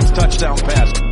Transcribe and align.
Touchdown 0.00 0.58
pass. 0.58 1.05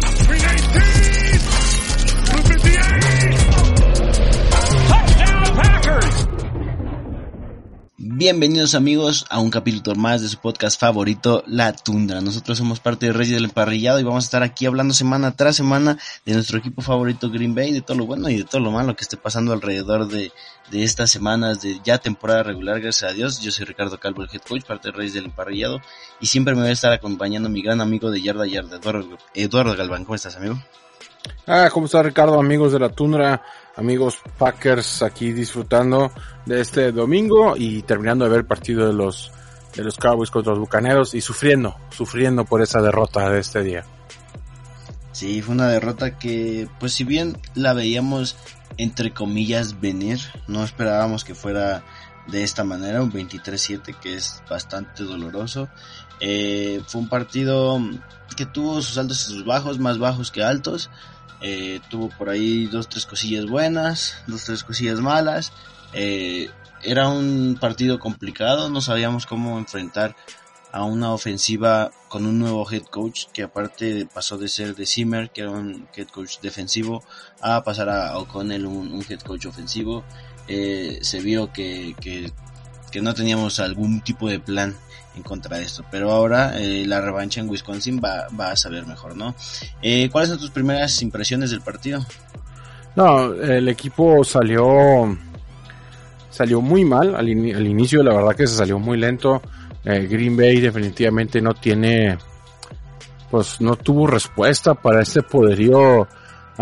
Bienvenidos 8.25 8.75
amigos 8.75 9.27
a 9.29 9.39
un 9.39 9.51
capítulo 9.51 9.97
más 9.97 10.23
de 10.23 10.29
su 10.29 10.39
podcast 10.39 10.81
favorito, 10.81 11.45
La 11.47 11.75
Tundra. 11.75 12.23
Nosotros 12.23 12.57
somos 12.57 12.81
parte 12.81 13.05
de 13.05 13.13
Reyes 13.13 13.35
del 13.35 13.45
Emparrillado 13.45 14.01
y 14.01 14.03
vamos 14.03 14.25
a 14.25 14.29
estar 14.29 14.43
aquí 14.43 14.65
hablando 14.65 14.95
semana 14.95 15.37
tras 15.37 15.57
semana 15.57 15.99
de 16.25 16.33
nuestro 16.33 16.57
equipo 16.57 16.81
favorito 16.81 17.29
Green 17.29 17.55
Bay, 17.55 17.71
de 17.73 17.83
todo 17.83 17.99
lo 17.99 18.07
bueno 18.07 18.31
y 18.31 18.39
de 18.39 18.45
todo 18.45 18.63
lo 18.63 18.71
malo 18.71 18.97
que 18.97 19.03
esté 19.03 19.19
pasando 19.19 19.53
alrededor 19.53 20.09
de, 20.09 20.33
de 20.71 20.85
estas 20.85 21.11
semanas 21.11 21.61
de 21.61 21.79
ya 21.85 21.99
temporada 21.99 22.45
regular, 22.45 22.81
gracias 22.81 23.11
a 23.11 23.15
Dios. 23.15 23.41
Yo 23.43 23.53
soy 23.53 23.67
Ricardo 23.67 24.01
Calvo, 24.01 24.23
el 24.23 24.31
head 24.33 24.41
coach, 24.41 24.65
parte 24.65 24.89
de 24.89 24.97
Reyes 24.97 25.13
del 25.13 25.27
Emparrillado 25.27 25.83
y 26.19 26.25
siempre 26.25 26.55
me 26.55 26.63
va 26.63 26.69
a 26.69 26.73
estar 26.73 26.95
acompañando 26.95 27.51
mi 27.51 27.61
gran 27.61 27.83
amigo 27.83 28.11
de 28.11 28.23
Yarda 28.23 28.47
Yarda, 28.47 28.79
Eduardo, 28.79 29.19
Eduardo 29.35 29.77
Galván. 29.77 30.05
¿Cómo 30.05 30.15
estás 30.15 30.37
amigo? 30.37 30.59
Ah, 31.47 31.69
¿cómo 31.71 31.85
está 31.85 32.03
Ricardo, 32.03 32.41
amigos 32.41 32.73
de 32.73 32.79
la 32.79 32.89
Tundra, 32.89 33.43
amigos 33.77 34.19
Packers 34.39 35.03
aquí 35.03 35.33
disfrutando 35.33 36.13
de 36.47 36.61
este 36.61 36.93
domingo 36.93 37.55
y 37.57 37.83
terminando 37.83 38.25
de 38.25 38.31
ver 38.31 38.41
el 38.41 38.47
partido 38.47 38.87
de 38.87 38.93
los 38.93 39.33
de 39.75 39.83
los 39.83 39.97
Cowboys 39.97 40.31
contra 40.31 40.53
los 40.53 40.61
Bucaneros 40.61 41.15
y 41.15 41.21
sufriendo, 41.21 41.77
sufriendo 41.91 42.45
por 42.45 42.63
esa 42.63 42.81
derrota 42.81 43.29
de 43.29 43.41
este 43.41 43.63
día. 43.63 43.85
Sí, 45.11 45.43
fue 45.43 45.55
una 45.55 45.69
derrota 45.69 46.17
que, 46.19 46.69
pues 46.79 46.93
si 46.93 47.05
bien 47.05 47.37
la 47.55 47.73
veíamos 47.73 48.37
entre 48.77 49.13
comillas 49.13 49.81
venir, 49.81 50.21
no 50.47 50.65
esperábamos 50.65 51.25
que 51.25 51.35
fuera 51.35 51.85
de 52.27 52.43
esta 52.43 52.65
manera, 52.65 53.03
un 53.03 53.13
23-7 53.13 53.99
que 54.01 54.15
es 54.15 54.43
bastante 54.49 55.05
doloroso. 55.05 55.69
Eh, 56.21 56.81
fue 56.87 57.03
un 57.03 57.09
partido 57.09 57.79
que 58.37 58.47
tuvo 58.47 58.81
sus 58.81 58.97
altos 58.99 59.29
y 59.29 59.33
sus 59.33 59.45
bajos, 59.45 59.79
más 59.79 59.99
bajos 59.99 60.31
que 60.31 60.43
altos. 60.43 60.91
Eh, 61.47 61.81
tuvo 61.91 62.09
por 62.09 62.31
ahí 62.31 62.65
dos, 62.65 62.89
tres 62.89 63.05
cosillas 63.05 63.45
buenas, 63.45 64.17
dos, 64.27 64.45
tres 64.45 64.65
cosillas 64.65 65.01
malas. 65.01 65.53
Eh, 65.93 66.49
era 66.83 67.09
un 67.09 67.59
partido 67.61 67.99
complicado, 67.99 68.71
no 68.71 68.81
sabíamos 68.81 69.27
cómo 69.27 69.59
enfrentar 69.59 70.17
a 70.73 70.85
una 70.85 71.13
ofensiva 71.13 71.91
con 72.09 72.25
un 72.25 72.39
nuevo 72.39 72.67
head 72.73 72.85
coach 72.85 73.27
que 73.35 73.43
aparte 73.43 74.09
pasó 74.13 74.39
de 74.39 74.49
ser 74.49 74.75
de 74.75 74.87
Zimmer, 74.87 75.31
que 75.31 75.43
era 75.43 75.51
un 75.51 75.87
head 75.95 76.09
coach 76.09 76.39
defensivo, 76.41 77.05
a 77.43 77.63
pasar 77.63 77.91
a 77.91 78.17
O'Connell, 78.17 78.65
un, 78.65 78.95
un 78.95 79.05
head 79.07 79.21
coach 79.21 79.45
ofensivo. 79.45 80.03
Eh, 80.49 80.99
se 81.03 81.21
vio 81.21 81.53
que, 81.53 81.95
que, 82.01 82.33
que, 82.91 83.03
no 83.03 83.13
teníamos 83.13 83.61
algún 83.61 84.01
tipo 84.01 84.31
de 84.31 84.41
plan 84.41 84.75
en 85.17 85.23
contra 85.23 85.59
de 85.59 85.65
esto, 85.65 85.85
pero 85.91 86.11
ahora 86.11 86.61
eh, 86.61 86.85
la 86.87 87.01
revancha 87.01 87.41
en 87.41 87.49
Wisconsin 87.49 88.01
va, 88.03 88.27
va 88.39 88.53
a 88.53 88.57
saber 88.57 88.87
mejor, 88.87 89.17
¿no? 89.17 89.35
Eh, 89.83 90.09
¿Cuáles 90.11 90.31
son 90.31 90.39
tus 90.39 90.51
primeras 90.51 91.01
impresiones 91.03 91.51
del 91.51 91.61
partido? 91.61 92.05
No, 92.97 93.33
el 93.33 93.69
equipo 93.69 94.23
salió 94.25 95.17
salió 96.35 96.61
muy 96.61 96.85
mal 96.85 97.15
al, 97.15 97.29
in 97.29 97.55
al 97.55 97.67
inicio, 97.67 98.03
la 98.03 98.13
verdad 98.13 98.35
que 98.35 98.47
se 98.47 98.57
salió 98.57 98.79
muy 98.79 98.99
lento. 98.99 99.41
Eh, 99.85 100.07
Green 100.11 100.37
Bay 100.37 100.61
definitivamente 100.61 101.41
no 101.41 101.55
tiene, 101.55 102.19
pues 103.31 103.61
no 103.61 103.77
tuvo 103.77 104.09
respuesta 104.09 104.75
para 104.75 105.03
este 105.03 105.23
poderío 105.23 106.01
uh, 106.01 106.07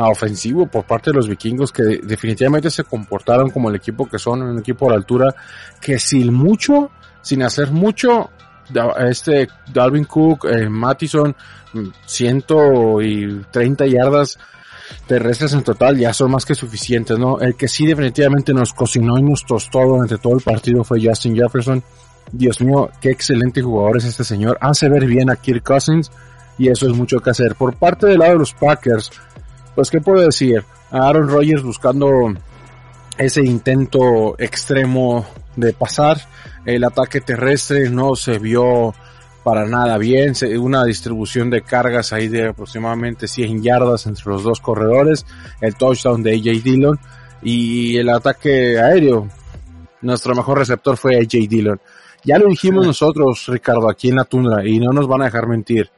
ofensivo 0.00 0.66
por 0.66 0.84
parte 0.84 1.10
de 1.10 1.16
los 1.16 1.28
vikingos 1.28 1.72
que 1.72 1.82
definitivamente 2.02 2.70
se 2.70 2.84
comportaron 2.84 3.48
como 3.50 3.70
el 3.70 3.76
equipo 3.76 4.06
que 4.06 4.18
son, 4.18 4.42
un 4.42 4.58
equipo 4.58 4.86
a 4.86 4.90
la 4.90 4.96
altura 4.96 5.34
que 5.80 5.98
sin 5.98 6.34
mucho, 6.34 6.90
sin 7.22 7.42
hacer 7.42 7.70
mucho, 7.70 8.30
este 8.98 9.48
Dalvin 9.72 10.04
Cook, 10.04 10.46
eh, 10.46 10.68
Mattison, 10.68 11.34
130 12.06 13.86
yardas 13.86 14.38
terrestres 15.06 15.52
en 15.54 15.62
total 15.62 15.96
ya 15.98 16.12
son 16.12 16.30
más 16.30 16.44
que 16.44 16.54
suficientes, 16.54 17.18
¿no? 17.18 17.40
El 17.40 17.54
que 17.54 17.68
sí 17.68 17.86
definitivamente 17.86 18.52
nos 18.52 18.72
cocinó 18.72 19.18
y 19.18 19.22
nos 19.22 19.44
tostó 19.44 19.80
durante 19.80 20.18
todo 20.18 20.34
el 20.34 20.42
partido 20.42 20.84
fue 20.84 21.04
Justin 21.04 21.36
Jefferson. 21.36 21.82
Dios 22.30 22.60
mío, 22.60 22.90
qué 23.00 23.10
excelente 23.10 23.62
jugador 23.62 23.98
es 23.98 24.04
este 24.04 24.24
señor. 24.24 24.58
Hace 24.60 24.88
ver 24.88 25.06
bien 25.06 25.30
a 25.30 25.36
Kirk 25.36 25.62
Cousins 25.62 26.10
y 26.58 26.68
eso 26.68 26.86
es 26.86 26.96
mucho 26.96 27.20
que 27.20 27.30
hacer. 27.30 27.54
Por 27.56 27.74
parte 27.76 28.06
del 28.06 28.18
lado 28.18 28.32
de 28.32 28.38
los 28.38 28.54
Packers, 28.54 29.10
pues 29.74 29.90
qué 29.90 30.00
puedo 30.00 30.24
decir, 30.24 30.64
Aaron 30.90 31.28
Rodgers 31.28 31.62
buscando 31.62 32.08
ese 33.18 33.42
intento 33.42 34.34
extremo 34.38 35.26
de 35.56 35.72
pasar, 35.72 36.18
el 36.64 36.84
ataque 36.84 37.20
terrestre 37.20 37.90
no 37.90 38.16
se 38.16 38.38
vio 38.38 38.94
para 39.42 39.66
nada 39.66 39.98
bien, 39.98 40.34
una 40.58 40.84
distribución 40.84 41.50
de 41.50 41.62
cargas 41.62 42.12
ahí 42.12 42.28
de 42.28 42.48
aproximadamente 42.48 43.26
100 43.26 43.62
yardas 43.62 44.06
entre 44.06 44.26
los 44.26 44.44
dos 44.44 44.60
corredores, 44.60 45.26
el 45.60 45.74
touchdown 45.74 46.22
de 46.22 46.34
AJ 46.34 46.62
Dillon 46.62 46.98
y 47.42 47.96
el 47.96 48.08
ataque 48.08 48.78
aéreo. 48.78 49.28
Nuestro 50.00 50.34
mejor 50.34 50.58
receptor 50.58 50.96
fue 50.96 51.16
AJ 51.16 51.48
Dillon. 51.48 51.80
Ya 52.24 52.38
lo 52.38 52.46
dijimos 52.46 52.86
nosotros, 52.86 53.44
Ricardo, 53.48 53.90
aquí 53.90 54.08
en 54.08 54.16
la 54.16 54.24
tundra, 54.24 54.66
y 54.66 54.78
no 54.78 54.92
nos 54.92 55.08
van 55.08 55.22
a 55.22 55.24
dejar 55.24 55.48
mentir. 55.48 55.90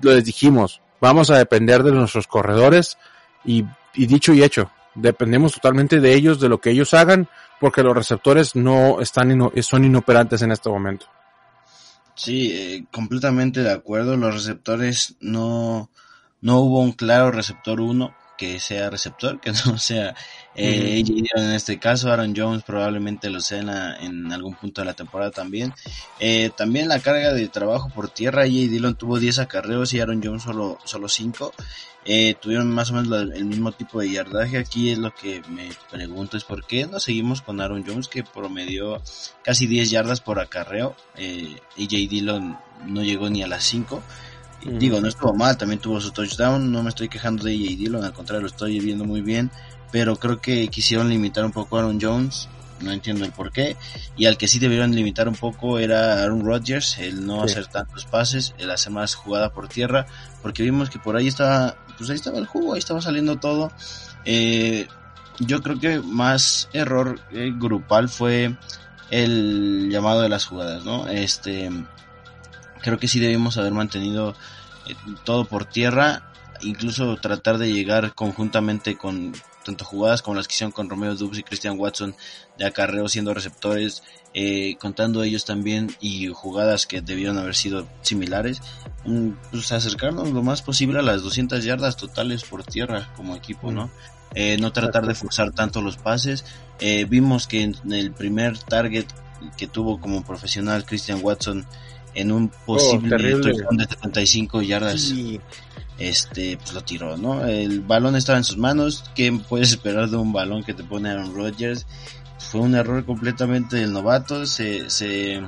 Les 0.00 0.24
dijimos, 0.24 0.80
vamos 1.00 1.30
a 1.30 1.38
depender 1.38 1.82
de 1.82 1.90
nuestros 1.90 2.28
corredores, 2.28 2.96
y, 3.44 3.64
y 3.94 4.06
dicho 4.06 4.32
y 4.32 4.44
hecho, 4.44 4.70
dependemos 4.94 5.54
totalmente 5.54 6.00
de 6.00 6.14
ellos, 6.14 6.40
de 6.40 6.48
lo 6.48 6.60
que 6.60 6.70
ellos 6.70 6.94
hagan, 6.94 7.28
porque 7.60 7.82
los 7.82 7.94
receptores 7.94 8.56
no 8.56 9.00
están, 9.00 9.30
ino 9.30 9.52
son 9.62 9.84
inoperantes 9.84 10.42
en 10.42 10.52
este 10.52 10.68
momento. 10.68 11.06
Sí, 12.14 12.50
eh, 12.52 12.84
completamente 12.92 13.62
de 13.62 13.72
acuerdo. 13.72 14.16
Los 14.16 14.34
receptores 14.34 15.16
no, 15.20 15.90
no 16.40 16.58
hubo 16.60 16.80
un 16.80 16.92
claro 16.92 17.30
receptor 17.30 17.80
1 17.80 18.14
que 18.42 18.58
sea 18.58 18.90
receptor, 18.90 19.38
que 19.40 19.52
no 19.66 19.78
sea 19.78 20.16
eh, 20.56 21.00
uh 21.04 21.08
-huh. 21.08 21.30
en 21.36 21.52
este 21.52 21.78
caso, 21.78 22.10
Aaron 22.10 22.34
Jones 22.36 22.64
probablemente 22.64 23.30
lo 23.30 23.40
sea 23.40 23.58
en, 23.60 23.66
la, 23.66 23.96
en, 23.98 24.32
algún 24.32 24.56
punto 24.56 24.80
de 24.80 24.86
la 24.86 24.94
temporada 24.94 25.30
también. 25.30 25.72
Eh, 26.18 26.50
también 26.56 26.88
la 26.88 26.98
carga 26.98 27.32
de 27.32 27.46
trabajo 27.46 27.88
por 27.88 28.08
tierra, 28.08 28.42
J. 28.42 28.52
Dillon 28.52 28.96
tuvo 28.96 29.20
10 29.20 29.38
acarreos 29.38 29.94
y 29.94 30.00
Aaron 30.00 30.20
Jones 30.22 30.42
solo, 30.42 30.78
solo 30.84 31.08
5. 31.08 31.54
Eh, 32.04 32.34
tuvieron 32.40 32.68
más 32.68 32.90
o 32.90 32.94
menos 32.94 33.08
la, 33.08 33.20
el 33.36 33.44
mismo 33.44 33.70
tipo 33.70 34.00
de 34.00 34.10
yardaje. 34.10 34.58
Aquí 34.58 34.90
es 34.90 34.98
lo 34.98 35.14
que 35.14 35.40
me 35.48 35.70
pregunto 35.90 36.36
es 36.36 36.42
por 36.42 36.66
qué 36.66 36.88
no 36.88 36.98
seguimos 36.98 37.42
con 37.42 37.60
Aaron 37.60 37.84
Jones 37.86 38.08
que 38.08 38.24
promedió 38.24 39.00
casi 39.44 39.68
10 39.68 39.88
yardas 39.90 40.20
por 40.20 40.40
acarreo. 40.40 40.96
Eh, 41.16 41.56
AJ 41.78 42.10
Dillon 42.10 42.58
no 42.86 43.04
llegó 43.04 43.30
ni 43.30 43.44
a 43.44 43.46
las 43.46 43.62
5. 43.62 44.02
Mm. 44.64 44.78
Digo, 44.78 45.00
no 45.00 45.08
estuvo 45.08 45.34
mal, 45.34 45.56
también 45.56 45.80
tuvo 45.80 46.00
su 46.00 46.10
touchdown, 46.10 46.70
no 46.70 46.82
me 46.82 46.88
estoy 46.88 47.08
quejando 47.08 47.44
de 47.44 47.52
AJ 47.52 47.76
Dillon, 47.76 48.04
al 48.04 48.12
contrario, 48.12 48.42
lo 48.42 48.48
estoy 48.48 48.78
viendo 48.80 49.04
muy 49.04 49.20
bien, 49.20 49.50
pero 49.90 50.16
creo 50.16 50.40
que 50.40 50.68
quisieron 50.68 51.08
limitar 51.08 51.44
un 51.44 51.52
poco 51.52 51.76
a 51.76 51.80
Aaron 51.80 51.98
Jones, 52.00 52.48
no 52.80 52.92
entiendo 52.92 53.24
el 53.24 53.32
por 53.32 53.52
qué, 53.52 53.76
y 54.16 54.26
al 54.26 54.36
que 54.36 54.48
sí 54.48 54.58
debieron 54.58 54.94
limitar 54.94 55.28
un 55.28 55.34
poco 55.34 55.78
era 55.78 56.22
Aaron 56.22 56.44
Rodgers, 56.44 56.98
el 56.98 57.26
no 57.26 57.46
sí. 57.46 57.52
hacer 57.52 57.66
tantos 57.66 58.04
pases, 58.04 58.54
el 58.58 58.70
hacer 58.70 58.92
más 58.92 59.14
jugada 59.14 59.52
por 59.52 59.68
tierra, 59.68 60.06
porque 60.42 60.62
vimos 60.62 60.90
que 60.90 60.98
por 60.98 61.16
ahí 61.16 61.28
estaba, 61.28 61.76
pues 61.98 62.10
ahí 62.10 62.16
estaba 62.16 62.38
el 62.38 62.46
jugo, 62.46 62.74
ahí 62.74 62.78
estaba 62.78 63.00
saliendo 63.00 63.36
todo. 63.36 63.72
Eh, 64.24 64.86
yo 65.38 65.62
creo 65.62 65.78
que 65.78 66.00
más 66.00 66.68
error 66.72 67.20
eh, 67.32 67.52
grupal 67.54 68.08
fue 68.08 68.56
el 69.10 69.88
llamado 69.90 70.22
de 70.22 70.28
las 70.28 70.46
jugadas, 70.46 70.84
¿no? 70.84 71.08
Este, 71.08 71.70
creo 72.82 72.98
que 72.98 73.08
sí 73.08 73.20
debimos 73.20 73.56
haber 73.56 73.72
mantenido 73.72 74.34
eh, 74.88 74.94
todo 75.24 75.44
por 75.44 75.64
tierra, 75.64 76.32
incluso 76.62 77.16
tratar 77.16 77.58
de 77.58 77.72
llegar 77.72 78.14
conjuntamente 78.14 78.96
con 78.96 79.32
tanto 79.62 79.84
jugadas 79.84 80.22
como 80.22 80.36
las 80.36 80.48
que 80.48 80.54
hicieron 80.54 80.72
con 80.72 80.90
Romeo 80.90 81.14
Dubs 81.14 81.38
y 81.38 81.42
Christian 81.42 81.78
Watson 81.78 82.14
de 82.58 82.66
acarreo 82.66 83.08
siendo 83.08 83.32
receptores, 83.32 84.02
eh, 84.34 84.76
contando 84.80 85.22
ellos 85.22 85.44
también 85.44 85.94
y 86.00 86.28
jugadas 86.28 86.86
que 86.86 87.00
debieron 87.00 87.38
haber 87.38 87.54
sido 87.54 87.86
similares, 88.02 88.60
mm, 89.04 89.30
pues 89.50 89.72
acercarnos 89.72 90.30
lo 90.30 90.42
más 90.42 90.62
posible 90.62 90.98
a 90.98 91.02
las 91.02 91.22
200 91.22 91.64
yardas 91.64 91.96
totales 91.96 92.44
por 92.44 92.64
tierra 92.64 93.12
como 93.16 93.36
equipo, 93.36 93.70
¿no? 93.70 93.90
Eh, 94.34 94.56
no 94.58 94.72
tratar 94.72 95.06
de 95.06 95.14
forzar 95.14 95.52
tanto 95.52 95.82
los 95.82 95.96
pases. 95.96 96.44
Eh, 96.80 97.04
vimos 97.04 97.46
que 97.46 97.62
en 97.62 97.92
el 97.92 98.12
primer 98.12 98.58
target 98.58 99.06
que 99.56 99.66
tuvo 99.66 100.00
como 100.00 100.24
profesional 100.24 100.86
Christian 100.86 101.20
Watson 101.22 101.66
en 102.14 102.32
un 102.32 102.48
posible 102.48 103.34
oh, 103.34 103.38
de 103.38 103.84
75 103.84 104.62
yardas. 104.62 105.00
Sí. 105.00 105.40
este 105.98 106.56
pues 106.56 106.72
lo 106.72 106.82
tiró 106.82 107.16
no 107.16 107.44
el 107.44 107.80
balón 107.80 108.16
estaba 108.16 108.38
en 108.38 108.44
sus 108.44 108.56
manos. 108.56 109.04
Qué 109.14 109.32
puedes 109.48 109.70
esperar 109.70 110.08
de 110.08 110.16
un 110.16 110.32
balón 110.32 110.64
que 110.64 110.74
te 110.74 110.84
pone 110.84 111.10
Aaron 111.10 111.34
Rodgers 111.34 111.86
fue 112.38 112.60
un 112.60 112.74
error 112.74 113.04
completamente 113.04 113.76
del 113.76 113.92
novato. 113.92 114.46
Se 114.46 114.90
se, 114.90 115.42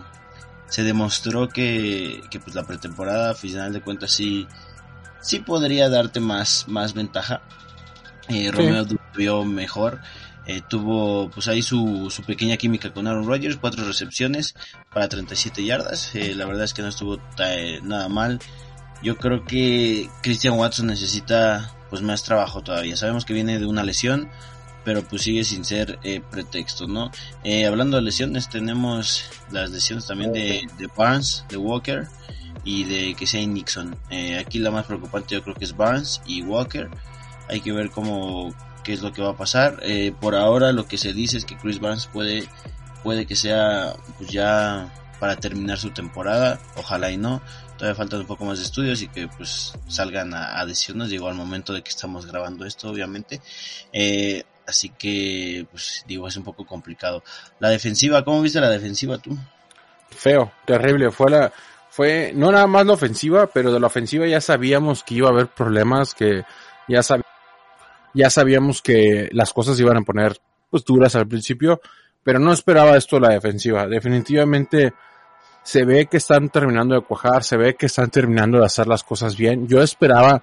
se 0.68 0.82
demostró 0.82 1.48
que, 1.48 2.20
que 2.30 2.40
pues 2.40 2.54
la 2.54 2.64
pretemporada 2.64 3.32
a 3.32 3.34
final 3.34 3.72
de 3.72 3.80
cuentas 3.80 4.12
sí 4.12 4.46
sí 5.20 5.40
podría 5.40 5.88
darte 5.88 6.20
más 6.20 6.66
más 6.68 6.94
ventaja. 6.94 7.42
Eh, 8.28 8.44
sí. 8.44 8.50
Romeo 8.50 8.86
vio 9.14 9.44
mejor 9.44 10.00
eh, 10.46 10.62
tuvo 10.68 11.30
pues 11.30 11.48
ahí 11.48 11.62
su, 11.62 12.10
su, 12.10 12.22
pequeña 12.22 12.56
química 12.56 12.92
con 12.92 13.06
Aaron 13.06 13.26
Rodgers, 13.26 13.56
cuatro 13.56 13.84
recepciones 13.84 14.54
para 14.92 15.08
37 15.08 15.64
yardas, 15.64 16.14
eh, 16.14 16.34
la 16.34 16.46
verdad 16.46 16.64
es 16.64 16.74
que 16.74 16.82
no 16.82 16.88
estuvo 16.88 17.18
nada 17.82 18.08
mal 18.08 18.40
Yo 19.02 19.16
creo 19.16 19.44
que 19.44 20.08
Christian 20.22 20.58
Watson 20.58 20.86
necesita 20.86 21.74
pues 21.90 22.02
más 22.02 22.24
trabajo 22.24 22.60
todavía. 22.62 22.96
Sabemos 22.96 23.24
que 23.24 23.34
viene 23.34 23.58
de 23.60 23.66
una 23.66 23.84
lesión, 23.84 24.28
pero 24.84 25.02
pues 25.02 25.22
sigue 25.22 25.44
sin 25.44 25.64
ser 25.64 25.98
eh, 26.02 26.20
pretexto, 26.28 26.86
¿no? 26.86 27.10
Eh, 27.42 27.66
hablando 27.66 27.96
de 27.96 28.02
lesiones, 28.02 28.48
tenemos 28.48 29.24
las 29.50 29.70
lesiones 29.70 30.06
también 30.06 30.32
de, 30.32 30.66
de 30.78 30.88
Barnes, 30.96 31.44
de 31.48 31.56
Walker 31.56 32.08
y 32.64 32.84
de 32.84 33.14
que 33.14 33.26
sea 33.26 33.46
Nixon. 33.46 33.96
Eh, 34.10 34.38
aquí 34.38 34.58
la 34.58 34.70
más 34.70 34.86
preocupante 34.86 35.34
yo 35.34 35.42
creo 35.42 35.54
que 35.54 35.64
es 35.64 35.76
Barnes 35.76 36.20
y 36.26 36.42
Walker. 36.42 36.90
Hay 37.48 37.60
que 37.60 37.72
ver 37.72 37.90
cómo 37.90 38.54
qué 38.84 38.92
es 38.92 39.02
lo 39.02 39.12
que 39.12 39.22
va 39.22 39.30
a 39.30 39.36
pasar. 39.36 39.80
Eh, 39.82 40.14
por 40.20 40.36
ahora 40.36 40.72
lo 40.72 40.86
que 40.86 40.98
se 40.98 41.12
dice 41.12 41.38
es 41.38 41.44
que 41.44 41.56
Chris 41.56 41.80
Barnes 41.80 42.06
puede 42.06 42.48
puede 43.02 43.26
que 43.26 43.36
sea 43.36 43.94
pues 44.18 44.30
ya 44.30 44.92
para 45.18 45.36
terminar 45.36 45.78
su 45.78 45.90
temporada. 45.90 46.60
Ojalá 46.76 47.10
y 47.10 47.16
no. 47.16 47.42
Todavía 47.76 47.96
faltan 47.96 48.20
un 48.20 48.26
poco 48.26 48.44
más 48.44 48.58
de 48.58 48.64
estudios 48.64 49.02
y 49.02 49.08
que 49.08 49.26
pues 49.26 49.72
salgan 49.88 50.32
a, 50.34 50.60
a 50.60 50.66
decirnos. 50.66 51.10
Digo 51.10 51.28
al 51.28 51.34
momento 51.34 51.72
de 51.72 51.82
que 51.82 51.90
estamos 51.90 52.26
grabando 52.26 52.64
esto, 52.64 52.88
obviamente. 52.88 53.40
Eh, 53.92 54.44
así 54.66 54.90
que 54.90 55.66
pues 55.70 56.04
digo 56.06 56.28
es 56.28 56.36
un 56.36 56.44
poco 56.44 56.64
complicado. 56.64 57.24
La 57.58 57.70
defensiva, 57.70 58.24
¿cómo 58.24 58.42
viste 58.42 58.60
la 58.60 58.70
defensiva 58.70 59.18
tú? 59.18 59.36
Feo, 60.10 60.52
terrible. 60.64 61.10
Fue 61.10 61.30
la 61.30 61.52
fue 61.90 62.32
no 62.34 62.50
nada 62.50 62.66
más 62.66 62.86
la 62.86 62.94
ofensiva, 62.94 63.46
pero 63.46 63.72
de 63.72 63.80
la 63.80 63.86
ofensiva 63.86 64.26
ya 64.26 64.40
sabíamos 64.40 65.02
que 65.02 65.14
iba 65.14 65.28
a 65.28 65.32
haber 65.32 65.48
problemas, 65.48 66.14
que 66.14 66.44
ya 66.88 67.02
sab 67.02 67.23
ya 68.14 68.30
sabíamos 68.30 68.80
que 68.80 69.28
las 69.32 69.52
cosas 69.52 69.78
iban 69.78 69.96
a 69.96 70.02
poner 70.02 70.38
pues 70.70 70.84
duras 70.84 71.14
al 71.16 71.28
principio, 71.28 71.80
pero 72.22 72.38
no 72.38 72.52
esperaba 72.52 72.96
esto 72.96 73.20
la 73.20 73.30
defensiva. 73.30 73.86
Definitivamente 73.86 74.94
se 75.62 75.84
ve 75.84 76.06
que 76.06 76.18
están 76.18 76.48
terminando 76.48 76.94
de 76.94 77.02
cuajar, 77.02 77.42
se 77.42 77.56
ve 77.56 77.74
que 77.74 77.86
están 77.86 78.10
terminando 78.10 78.58
de 78.58 78.66
hacer 78.66 78.86
las 78.86 79.02
cosas 79.02 79.36
bien. 79.36 79.66
Yo 79.66 79.82
esperaba, 79.82 80.42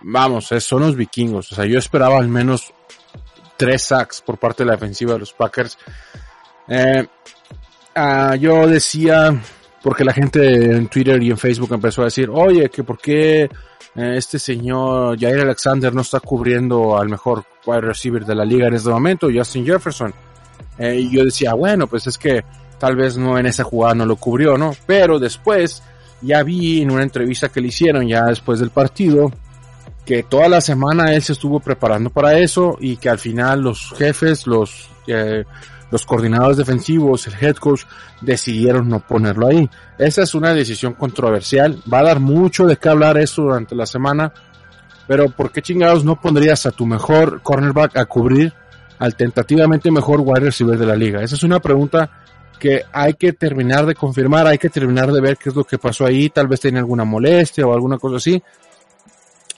vamos, 0.00 0.48
son 0.60 0.80
los 0.80 0.96
vikingos, 0.96 1.52
o 1.52 1.54
sea, 1.54 1.64
yo 1.64 1.78
esperaba 1.78 2.18
al 2.18 2.28
menos 2.28 2.72
tres 3.56 3.82
sacks 3.82 4.20
por 4.22 4.38
parte 4.38 4.62
de 4.62 4.68
la 4.68 4.74
defensiva 4.74 5.14
de 5.14 5.18
los 5.20 5.32
Packers. 5.32 5.78
Eh, 6.68 7.06
uh, 7.96 8.34
yo 8.34 8.66
decía, 8.66 9.40
porque 9.86 10.02
la 10.02 10.12
gente 10.12 10.72
en 10.74 10.88
Twitter 10.88 11.22
y 11.22 11.30
en 11.30 11.38
Facebook 11.38 11.72
empezó 11.72 12.02
a 12.02 12.06
decir, 12.06 12.28
oye, 12.28 12.68
que 12.70 12.82
por 12.82 12.98
qué 12.98 13.42
eh, 13.44 13.48
este 14.16 14.36
señor 14.36 15.16
Jair 15.16 15.42
Alexander 15.42 15.94
no 15.94 16.00
está 16.00 16.18
cubriendo 16.18 16.98
al 16.98 17.08
mejor 17.08 17.44
wide 17.64 17.82
receiver 17.82 18.24
de 18.24 18.34
la 18.34 18.44
liga 18.44 18.66
en 18.66 18.74
este 18.74 18.90
momento, 18.90 19.28
Justin 19.32 19.64
Jefferson. 19.64 20.12
Eh, 20.76 20.96
y 20.96 21.14
yo 21.14 21.24
decía, 21.24 21.54
bueno, 21.54 21.86
pues 21.86 22.08
es 22.08 22.18
que 22.18 22.44
tal 22.80 22.96
vez 22.96 23.16
no 23.16 23.38
en 23.38 23.46
esa 23.46 23.62
jugada 23.62 23.94
no 23.94 24.06
lo 24.06 24.16
cubrió, 24.16 24.58
¿no? 24.58 24.72
Pero 24.88 25.20
después 25.20 25.84
ya 26.20 26.42
vi 26.42 26.82
en 26.82 26.90
una 26.90 27.04
entrevista 27.04 27.50
que 27.50 27.60
le 27.60 27.68
hicieron 27.68 28.08
ya 28.08 28.24
después 28.24 28.58
del 28.58 28.70
partido 28.70 29.30
que 30.04 30.24
toda 30.24 30.48
la 30.48 30.60
semana 30.60 31.14
él 31.14 31.22
se 31.22 31.34
estuvo 31.34 31.60
preparando 31.60 32.10
para 32.10 32.36
eso 32.40 32.76
y 32.80 32.96
que 32.96 33.08
al 33.08 33.20
final 33.20 33.60
los 33.60 33.92
jefes, 33.96 34.48
los 34.48 34.90
eh, 35.06 35.44
los 35.90 36.04
coordinadores 36.04 36.56
defensivos, 36.56 37.26
el 37.26 37.34
head 37.40 37.56
coach, 37.56 37.82
decidieron 38.20 38.88
no 38.88 39.00
ponerlo 39.00 39.46
ahí. 39.46 39.68
Esa 39.98 40.22
es 40.22 40.34
una 40.34 40.52
decisión 40.52 40.94
controversial. 40.94 41.80
Va 41.92 42.00
a 42.00 42.04
dar 42.04 42.20
mucho 42.20 42.66
de 42.66 42.76
qué 42.76 42.88
hablar 42.88 43.18
eso 43.18 43.42
durante 43.42 43.74
la 43.74 43.86
semana. 43.86 44.32
Pero 45.06 45.28
¿por 45.30 45.52
qué 45.52 45.62
chingados 45.62 46.04
no 46.04 46.20
pondrías 46.20 46.66
a 46.66 46.72
tu 46.72 46.86
mejor 46.86 47.40
cornerback 47.42 47.96
a 47.96 48.06
cubrir 48.06 48.52
al 48.98 49.14
tentativamente 49.14 49.90
mejor 49.90 50.20
wide 50.20 50.46
receiver 50.46 50.78
de 50.78 50.86
la 50.86 50.96
liga? 50.96 51.22
Esa 51.22 51.36
es 51.36 51.42
una 51.44 51.60
pregunta 51.60 52.10
que 52.58 52.84
hay 52.92 53.14
que 53.14 53.32
terminar 53.32 53.86
de 53.86 53.94
confirmar, 53.94 54.46
hay 54.46 54.58
que 54.58 54.70
terminar 54.70 55.12
de 55.12 55.20
ver 55.20 55.36
qué 55.36 55.50
es 55.50 55.54
lo 55.54 55.64
que 55.64 55.78
pasó 55.78 56.04
ahí. 56.04 56.30
Tal 56.30 56.48
vez 56.48 56.60
tenía 56.60 56.80
alguna 56.80 57.04
molestia 57.04 57.66
o 57.66 57.72
alguna 57.72 57.98
cosa 57.98 58.16
así. 58.16 58.42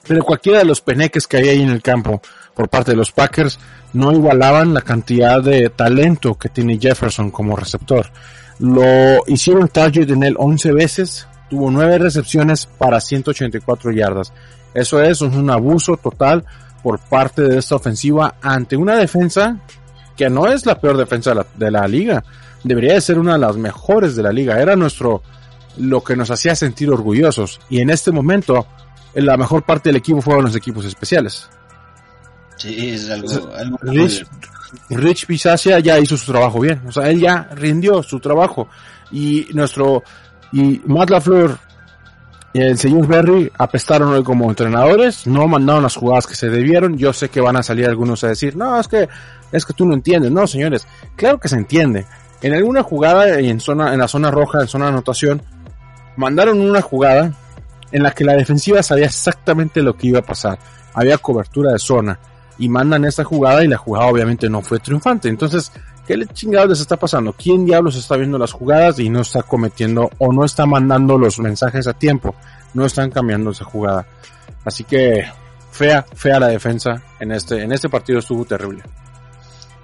Pero 0.07 0.23
cualquiera 0.23 0.59
de 0.59 0.65
los 0.65 0.81
peneques 0.81 1.27
que 1.27 1.37
hay 1.37 1.49
ahí 1.49 1.61
en 1.61 1.69
el 1.69 1.81
campo 1.81 2.21
por 2.53 2.69
parte 2.69 2.91
de 2.91 2.97
los 2.97 3.11
Packers 3.11 3.59
no 3.93 4.11
igualaban 4.11 4.73
la 4.73 4.81
cantidad 4.81 5.41
de 5.41 5.69
talento 5.69 6.35
que 6.35 6.49
tiene 6.49 6.79
Jefferson 6.79 7.31
como 7.31 7.55
receptor. 7.55 8.07
Lo 8.59 9.23
hicieron 9.27 9.67
target 9.69 10.09
en 10.11 10.23
él 10.23 10.35
11 10.37 10.73
veces, 10.73 11.27
tuvo 11.49 11.71
9 11.71 11.97
recepciones 11.97 12.65
para 12.65 12.99
184 12.99 13.91
yardas. 13.91 14.33
Eso 14.73 15.01
es 15.01 15.21
un 15.21 15.49
abuso 15.49 15.97
total 15.97 16.45
por 16.83 16.99
parte 16.99 17.41
de 17.41 17.57
esta 17.57 17.75
ofensiva 17.75 18.35
ante 18.41 18.77
una 18.77 18.95
defensa 18.95 19.59
que 20.15 20.29
no 20.29 20.47
es 20.47 20.65
la 20.65 20.79
peor 20.79 20.97
defensa 20.97 21.31
de 21.31 21.35
la, 21.37 21.45
de 21.55 21.71
la 21.71 21.87
liga. 21.87 22.23
Debería 22.63 22.93
de 22.93 23.01
ser 23.01 23.17
una 23.17 23.33
de 23.33 23.39
las 23.39 23.55
mejores 23.55 24.15
de 24.15 24.23
la 24.23 24.31
liga. 24.31 24.61
Era 24.61 24.75
nuestro, 24.75 25.23
lo 25.77 26.03
que 26.03 26.15
nos 26.15 26.29
hacía 26.29 26.55
sentir 26.55 26.89
orgullosos. 26.89 27.59
Y 27.69 27.79
en 27.79 27.89
este 27.89 28.11
momento, 28.11 28.67
la 29.13 29.37
mejor 29.37 29.63
parte 29.63 29.89
del 29.89 29.95
equipo 29.95 30.21
fueron 30.21 30.45
los 30.45 30.55
equipos 30.55 30.85
especiales. 30.85 31.49
Sí, 32.59 32.89
es 32.89 33.09
algo, 33.09 33.29
algo 33.55 33.77
Rich, 33.81 34.25
Rich 34.89 35.25
Pisacia 35.25 35.79
ya 35.79 35.97
hizo 35.97 36.17
su 36.17 36.31
trabajo 36.31 36.59
bien. 36.59 36.81
O 36.87 36.91
sea, 36.91 37.09
él 37.09 37.19
ya 37.19 37.49
rindió 37.55 38.03
su 38.03 38.19
trabajo. 38.19 38.67
Y 39.11 39.47
nuestro, 39.53 40.03
y 40.51 40.81
Matt 40.85 41.09
LaFleur 41.09 41.57
y 42.51 42.61
el 42.61 42.77
señor 42.77 43.07
Berry 43.07 43.51
apestaron 43.57 44.09
hoy 44.09 44.23
como 44.23 44.49
entrenadores, 44.49 45.27
no 45.27 45.47
mandaron 45.47 45.83
las 45.83 45.95
jugadas 45.95 46.27
que 46.27 46.35
se 46.35 46.49
debieron. 46.49 46.97
Yo 46.97 47.13
sé 47.13 47.29
que 47.29 47.41
van 47.41 47.55
a 47.55 47.63
salir 47.63 47.87
algunos 47.87 48.23
a 48.23 48.27
decir, 48.27 48.55
no, 48.57 48.79
es 48.79 48.87
que, 48.87 49.07
es 49.51 49.65
que 49.65 49.73
tú 49.73 49.85
no 49.85 49.93
entiendes. 49.93 50.31
No, 50.31 50.45
señores, 50.45 50.85
claro 51.15 51.39
que 51.39 51.47
se 51.47 51.55
entiende. 51.55 52.05
En 52.41 52.53
alguna 52.53 52.83
jugada 52.83 53.39
en 53.39 53.59
zona, 53.59 53.93
en 53.93 53.99
la 53.99 54.07
zona 54.07 54.31
roja, 54.31 54.61
en 54.61 54.67
zona 54.67 54.85
de 54.85 54.91
anotación, 54.91 55.41
mandaron 56.17 56.59
una 56.59 56.81
jugada 56.81 57.31
en 57.91 58.03
la 58.03 58.11
que 58.11 58.25
la 58.25 58.33
defensiva 58.33 58.83
sabía 58.83 59.05
exactamente 59.05 59.81
lo 59.81 59.95
que 59.95 60.07
iba 60.07 60.19
a 60.19 60.23
pasar. 60.23 60.59
Había 60.93 61.17
cobertura 61.17 61.71
de 61.71 61.79
zona 61.79 62.19
y 62.59 62.69
mandan 62.69 63.05
esta 63.05 63.23
jugada 63.23 63.63
y 63.63 63.67
la 63.67 63.77
jugada 63.77 64.07
obviamente 64.07 64.49
no 64.49 64.61
fue 64.61 64.79
triunfante. 64.79 65.29
Entonces, 65.29 65.71
¿qué 66.05 66.17
le 66.17 66.27
chingados 66.27 66.69
les 66.69 66.81
está 66.81 66.97
pasando? 66.97 67.33
¿Quién 67.33 67.65
diablos 67.65 67.95
está 67.95 68.17
viendo 68.17 68.37
las 68.37 68.51
jugadas 68.51 68.99
y 68.99 69.09
no 69.09 69.21
está 69.21 69.41
cometiendo 69.41 70.11
o 70.17 70.33
no 70.33 70.43
está 70.43 70.65
mandando 70.65 71.17
los 71.17 71.39
mensajes 71.39 71.87
a 71.87 71.93
tiempo? 71.93 72.35
No 72.73 72.85
están 72.85 73.09
cambiando 73.09 73.51
esa 73.51 73.63
jugada. 73.63 74.05
Así 74.65 74.83
que 74.83 75.23
fea, 75.71 76.05
fea 76.13 76.39
la 76.39 76.49
defensa 76.49 77.01
en 77.19 77.31
este, 77.31 77.63
en 77.63 77.71
este 77.71 77.89
partido 77.89 78.19
estuvo 78.19 78.43
terrible. 78.43 78.83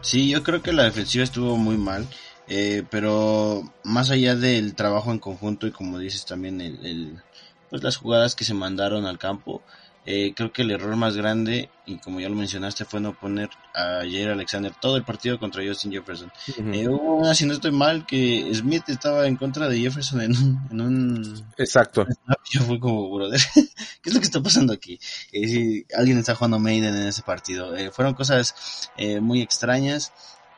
Sí, 0.02 0.30
yo 0.30 0.44
creo 0.44 0.62
que 0.62 0.74
la 0.74 0.84
defensiva 0.84 1.24
estuvo 1.24 1.58
muy 1.58 1.78
mal. 1.78 2.06
Eh, 2.48 2.84
pero 2.92 3.64
más 3.84 4.12
allá 4.12 4.36
del 4.36 4.76
trabajo 4.76 5.12
en 5.12 5.18
conjunto 5.18 5.66
y 5.66 5.72
como 5.72 5.98
dices 5.98 6.26
también 6.26 6.62
el, 6.62 6.86
el 6.86 7.24
pues 7.72 7.82
las 7.82 7.98
jugadas 7.98 8.36
que 8.36 8.44
se 8.44 8.54
mandaron 8.54 9.08
al 9.08 9.18
campo, 9.18 9.64
eh, 10.06 10.34
creo 10.36 10.54
que 10.54 10.62
el 10.62 10.72
error 10.72 10.96
más 10.96 11.18
grande, 11.18 11.70
y 11.86 11.98
como 11.98 12.20
ya 12.20 12.30
lo 12.30 12.36
mencionaste, 12.36 12.86
fue 12.86 13.00
no 13.00 13.14
poner 13.14 13.50
a 13.74 14.02
Jair 14.02 14.30
Alexander 14.30 14.72
todo 14.80 14.98
el 14.98 15.04
partido 15.04 15.40
contra 15.40 15.64
Justin 15.66 15.92
Jefferson. 15.92 16.32
Uh 16.48 16.52
-huh. 16.52 16.76
eh, 16.76 16.88
hubo, 16.88 17.34
si 17.34 17.46
no 17.46 17.54
estoy 17.54 17.72
mal, 17.72 18.06
que 18.06 18.50
Smith 18.54 18.84
estaba 18.88 19.28
en 19.28 19.36
contra 19.36 19.68
de 19.68 19.80
Jefferson 19.80 20.22
en 20.22 20.32
un... 20.32 20.68
En 20.72 20.82
un 20.82 21.46
Exacto. 21.58 22.06
Yo 22.52 22.62
fui 22.62 22.80
como, 22.80 23.10
brother, 23.14 23.42
¿qué 24.02 24.10
es 24.10 24.14
lo 24.14 24.20
que 24.20 24.26
está 24.26 24.42
pasando 24.42 24.74
aquí? 24.74 25.00
Eh, 25.32 25.48
si 25.48 25.86
alguien 25.98 26.20
está 26.20 26.36
jugando 26.36 26.60
Maiden 26.60 26.96
en 26.96 27.08
ese 27.08 27.24
partido. 27.24 27.76
Eh, 27.76 27.92
fueron 27.92 28.14
cosas 28.14 28.90
eh, 28.98 29.20
muy 29.20 29.42
extrañas. 29.42 30.14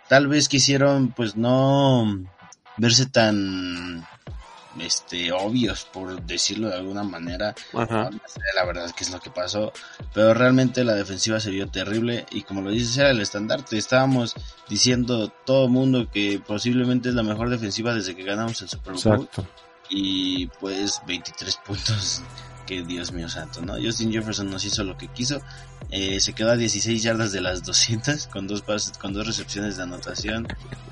Tal 0.09 0.27
vez 0.27 0.49
quisieron, 0.49 1.13
pues, 1.13 1.35
no 1.35 2.25
verse 2.77 3.05
tan 3.05 4.05
este 4.81 5.31
obvios 5.31 5.85
por 5.85 6.21
decirlo 6.23 6.69
de 6.69 6.75
alguna 6.75 7.03
manera 7.03 7.55
Ajá. 7.73 8.09
la 8.55 8.65
verdad 8.65 8.91
que 8.91 9.03
es 9.03 9.11
lo 9.11 9.19
que 9.19 9.29
pasó 9.29 9.71
pero 10.13 10.33
realmente 10.33 10.83
la 10.83 10.93
defensiva 10.93 11.39
se 11.39 11.51
vio 11.51 11.67
terrible 11.67 12.25
y 12.31 12.43
como 12.43 12.61
lo 12.61 12.71
dices 12.71 12.97
era 12.97 13.11
el 13.11 13.21
estandarte 13.21 13.77
estábamos 13.77 14.35
diciendo 14.69 15.29
todo 15.45 15.67
mundo 15.67 16.09
que 16.11 16.41
posiblemente 16.45 17.09
es 17.09 17.15
la 17.15 17.23
mejor 17.23 17.49
defensiva 17.49 17.93
desde 17.93 18.15
que 18.15 18.23
ganamos 18.23 18.61
el 18.61 18.69
Super 18.69 18.93
Bowl 18.93 19.23
Exacto. 19.23 19.47
y 19.89 20.47
pues 20.47 21.01
23 21.05 21.57
puntos 21.57 22.21
que 22.67 22.83
Dios 22.83 23.11
mío 23.11 23.27
santo, 23.29 23.61
¿no? 23.61 23.73
Justin 23.81 24.11
Jefferson 24.11 24.51
nos 24.51 24.63
hizo 24.65 24.83
lo 24.83 24.95
que 24.97 25.07
quiso, 25.07 25.41
eh, 25.89 26.19
se 26.19 26.33
quedó 26.33 26.51
a 26.51 26.55
16 26.55 27.01
yardas 27.01 27.31
de 27.31 27.41
las 27.41 27.63
200 27.63 28.27
con 28.27 28.45
dos 28.45 28.61
pases, 28.61 28.95
con 28.97 29.13
dos 29.13 29.25
recepciones 29.25 29.77
de 29.77 29.83
anotación, 29.83 30.47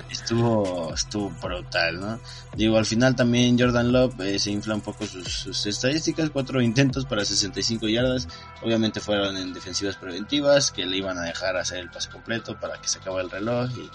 estuvo, 0.10 0.94
estuvo 0.94 1.29
brutal, 1.29 2.00
¿no? 2.00 2.20
Digo, 2.55 2.77
al 2.77 2.86
final 2.86 3.15
también 3.15 3.60
Jordan 3.60 3.91
Love 3.91 4.20
eh, 4.22 4.39
se 4.39 4.50
infla 4.51 4.74
un 4.74 4.82
poco 4.82 5.05
sus, 5.05 5.27
sus, 5.27 5.65
estadísticas, 5.67 6.32
cuatro 6.32 6.62
intentos 6.62 7.05
para 7.05 7.24
65 7.24 7.88
yardas, 7.88 8.27
obviamente 8.63 9.00
fueron 9.00 9.38
en 9.38 9.53
defensivas 9.53 9.98
preventivas 9.98 10.72
que 10.72 10.86
le 10.86 10.98
iban 10.98 11.17
a 11.20 11.24
dejar 11.24 11.58
hacer 11.58 11.79
el 11.79 11.91
pase 11.91 12.10
completo 12.10 12.60
para 12.60 12.82
que 12.82 12.88
se 12.88 12.98
acabe 13.00 13.22
el 13.22 13.29
reloj 13.29 13.70
y 13.77 13.89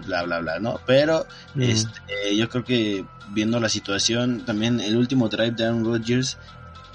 bla 0.00 0.22
bla 0.22 0.40
bla, 0.40 0.58
¿no? 0.58 0.80
Pero 0.86 1.26
mm. 1.54 1.62
este, 1.62 2.36
yo 2.36 2.48
creo 2.48 2.64
que 2.64 3.04
viendo 3.30 3.60
la 3.60 3.68
situación, 3.68 4.44
también 4.44 4.80
el 4.80 4.96
último 4.96 5.28
drive 5.28 5.52
de 5.52 5.64
Aaron 5.64 5.84
Rodgers 5.84 6.38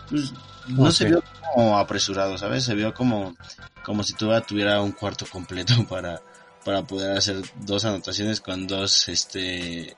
pues, 0.09 0.33
no 0.67 0.83
okay. 0.83 0.91
se 0.93 1.05
vio 1.05 1.23
como 1.53 1.77
apresurado, 1.77 2.37
¿sabes? 2.37 2.63
Se 2.63 2.75
vio 2.75 2.93
como, 2.93 3.35
como 3.83 4.03
si 4.03 4.13
tuviera 4.13 4.81
un 4.81 4.91
cuarto 4.91 5.25
completo 5.31 5.73
para, 5.89 6.21
para 6.65 6.83
poder 6.83 7.17
hacer 7.17 7.41
dos 7.61 7.85
anotaciones 7.85 8.41
con 8.41 8.67
dos, 8.67 9.07
este, 9.09 9.95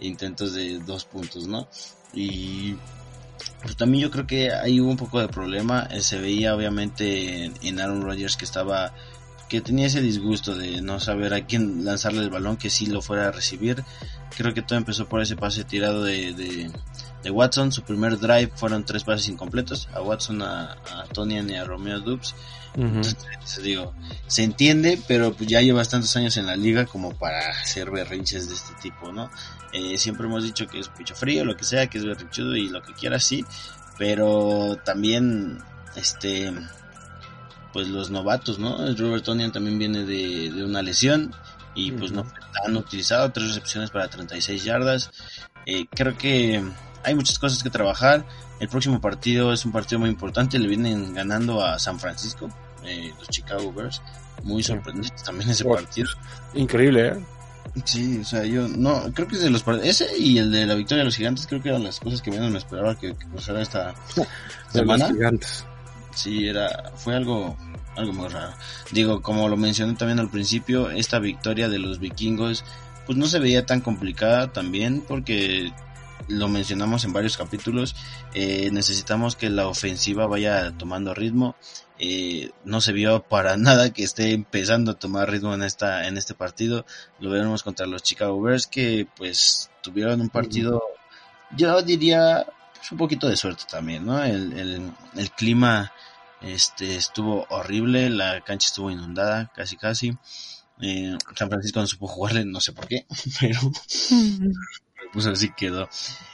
intentos 0.00 0.54
de 0.54 0.78
dos 0.78 1.04
puntos, 1.04 1.46
¿no? 1.46 1.68
Y 2.12 2.76
Pues 3.62 3.76
también 3.76 4.02
yo 4.02 4.10
creo 4.10 4.26
que 4.26 4.52
ahí 4.52 4.80
hubo 4.80 4.90
un 4.90 4.96
poco 4.96 5.20
de 5.20 5.28
problema. 5.28 5.86
Eh, 5.90 6.00
se 6.00 6.18
veía 6.18 6.54
obviamente 6.54 7.44
en 7.62 7.80
Aaron 7.80 8.02
Rodgers 8.02 8.36
que 8.36 8.44
estaba 8.44 8.94
que 9.50 9.60
tenía 9.60 9.88
ese 9.88 10.00
disgusto 10.00 10.54
de 10.54 10.80
no 10.80 11.00
saber 11.00 11.34
a 11.34 11.44
quién 11.44 11.84
lanzarle 11.84 12.22
el 12.22 12.30
balón 12.30 12.56
que 12.56 12.70
sí 12.70 12.86
lo 12.86 13.02
fuera 13.02 13.26
a 13.26 13.32
recibir. 13.32 13.84
Creo 14.36 14.54
que 14.54 14.62
todo 14.62 14.78
empezó 14.78 15.08
por 15.08 15.20
ese 15.20 15.34
pase 15.34 15.64
tirado 15.64 16.04
de, 16.04 16.70
de, 17.22 17.30
Watson. 17.30 17.72
Su 17.72 17.82
primer 17.82 18.18
drive 18.18 18.52
fueron 18.54 18.84
tres 18.84 19.02
pases 19.02 19.28
incompletos 19.28 19.88
a 19.92 20.02
Watson, 20.02 20.40
a, 20.42 20.72
a 20.72 21.04
Tony 21.12 21.40
y 21.40 21.54
a 21.56 21.64
Romeo 21.64 21.98
Dubs. 21.98 22.36
Entonces, 22.74 23.16
digo, 23.60 23.92
se 24.28 24.44
entiende, 24.44 25.02
pero 25.08 25.34
pues 25.34 25.50
ya 25.50 25.60
llevas 25.60 25.88
tantos 25.88 26.14
años 26.16 26.36
en 26.36 26.46
la 26.46 26.54
liga 26.54 26.86
como 26.86 27.12
para 27.12 27.40
hacer 27.50 27.90
berrinches 27.90 28.48
de 28.48 28.54
este 28.54 28.74
tipo, 28.80 29.10
¿no? 29.10 29.32
Eh, 29.72 29.98
siempre 29.98 30.28
hemos 30.28 30.44
dicho 30.44 30.68
que 30.68 30.78
es 30.78 30.88
pecho 30.88 31.16
frío, 31.16 31.44
lo 31.44 31.56
que 31.56 31.64
sea, 31.64 31.88
que 31.88 31.98
es 31.98 32.04
berrinchudo 32.04 32.54
y 32.54 32.68
lo 32.68 32.82
que 32.82 32.92
quiera, 32.92 33.18
sí, 33.18 33.44
pero 33.98 34.78
también, 34.84 35.58
este, 35.96 36.52
pues 37.72 37.88
los 37.88 38.10
novatos, 38.10 38.58
¿no? 38.58 38.76
Robert 38.96 39.24
Tonian 39.24 39.52
también 39.52 39.78
viene 39.78 40.04
de, 40.04 40.64
una 40.64 40.82
lesión 40.82 41.34
y 41.74 41.92
pues 41.92 42.12
no 42.12 42.26
han 42.66 42.76
utilizado 42.76 43.30
tres 43.30 43.48
recepciones 43.48 43.90
para 43.90 44.08
36 44.08 44.64
yardas. 44.64 45.10
Eh, 45.66 45.86
creo 45.90 46.16
que 46.16 46.62
hay 47.04 47.14
muchas 47.14 47.38
cosas 47.38 47.62
que 47.62 47.70
trabajar. 47.70 48.26
El 48.58 48.68
próximo 48.68 49.00
partido 49.00 49.52
es 49.52 49.64
un 49.64 49.72
partido 49.72 50.00
muy 50.00 50.10
importante. 50.10 50.58
Le 50.58 50.68
vienen 50.68 51.14
ganando 51.14 51.64
a 51.64 51.78
San 51.78 51.98
Francisco, 51.98 52.48
eh, 52.84 53.12
los 53.18 53.28
Chicago 53.28 53.72
Bears. 53.72 54.02
Muy 54.42 54.62
sorprendente 54.62 55.14
también 55.24 55.50
ese 55.50 55.64
partido. 55.64 56.08
Increíble, 56.54 57.08
¿eh? 57.08 57.24
Sí, 57.84 58.18
o 58.18 58.24
sea, 58.24 58.44
yo 58.44 58.66
no, 58.66 59.12
creo 59.14 59.28
que 59.28 59.36
es 59.36 59.42
de 59.42 59.50
los 59.50 59.64
ese 59.82 60.18
y 60.18 60.38
el 60.38 60.50
de 60.50 60.66
la 60.66 60.74
victoria 60.74 61.00
de 61.00 61.04
los 61.04 61.16
gigantes, 61.16 61.46
creo 61.46 61.62
que 61.62 61.68
eran 61.68 61.84
las 61.84 62.00
cosas 62.00 62.20
que 62.20 62.30
menos 62.30 62.50
me 62.50 62.58
esperaba 62.58 62.98
que, 62.98 63.14
que 63.14 63.26
pasara 63.26 63.62
esta 63.62 63.94
semana. 64.72 65.06
Los 65.06 65.16
gigantes. 65.16 65.66
Sí, 66.14 66.48
era, 66.48 66.92
fue 66.96 67.14
algo, 67.14 67.56
algo 67.96 68.12
muy 68.12 68.28
raro. 68.28 68.52
Digo, 68.92 69.22
como 69.22 69.48
lo 69.48 69.56
mencioné 69.56 69.94
también 69.94 70.18
al 70.18 70.30
principio, 70.30 70.90
esta 70.90 71.18
victoria 71.18 71.68
de 71.68 71.78
los 71.78 71.98
vikingos, 71.98 72.64
pues 73.06 73.16
no 73.18 73.26
se 73.26 73.38
veía 73.38 73.66
tan 73.66 73.80
complicada 73.80 74.52
también 74.52 75.02
porque 75.06 75.72
lo 76.28 76.48
mencionamos 76.48 77.04
en 77.04 77.12
varios 77.12 77.36
capítulos, 77.36 77.96
eh, 78.34 78.70
necesitamos 78.72 79.36
que 79.36 79.50
la 79.50 79.66
ofensiva 79.66 80.26
vaya 80.26 80.72
tomando 80.76 81.14
ritmo. 81.14 81.56
Eh, 81.98 82.50
no 82.64 82.80
se 82.80 82.92
vio 82.92 83.22
para 83.22 83.56
nada 83.58 83.92
que 83.92 84.04
esté 84.04 84.32
empezando 84.32 84.92
a 84.92 84.98
tomar 84.98 85.30
ritmo 85.30 85.54
en 85.54 85.62
esta 85.62 86.06
en 86.06 86.16
este 86.16 86.34
partido. 86.34 86.86
Lo 87.18 87.30
veremos 87.30 87.62
contra 87.62 87.86
los 87.86 88.02
Chicago 88.02 88.40
Bears 88.40 88.66
que 88.66 89.06
pues 89.16 89.70
tuvieron 89.82 90.20
un 90.20 90.30
partido, 90.30 90.82
yo 91.56 91.82
diría 91.82 92.46
pues, 92.80 92.92
un 92.92 92.98
poquito 92.98 93.28
de 93.28 93.36
suerte 93.36 93.64
también, 93.70 94.06
¿no? 94.06 94.22
El, 94.24 94.52
el, 94.58 94.92
el 95.16 95.30
clima 95.32 95.92
este 96.40 96.96
estuvo 96.96 97.46
horrible, 97.50 98.08
la 98.08 98.40
cancha 98.40 98.66
estuvo 98.66 98.90
inundada 98.90 99.52
casi 99.54 99.76
casi. 99.76 100.16
Eh, 100.80 101.16
San 101.36 101.50
Francisco 101.50 101.80
no 101.80 101.86
supo 101.86 102.06
jugarle, 102.06 102.44
no 102.46 102.60
sé 102.60 102.72
por 102.72 102.88
qué, 102.88 103.06
pero 103.40 103.60
pues 105.12 105.26
así 105.26 105.50
quedó. 105.56 105.88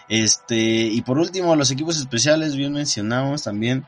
Este, 0.08 0.56
y 0.56 1.02
por 1.02 1.18
último, 1.18 1.56
los 1.56 1.70
equipos 1.70 1.98
especiales, 1.98 2.54
bien 2.54 2.72
mencionamos 2.72 3.42
también, 3.42 3.86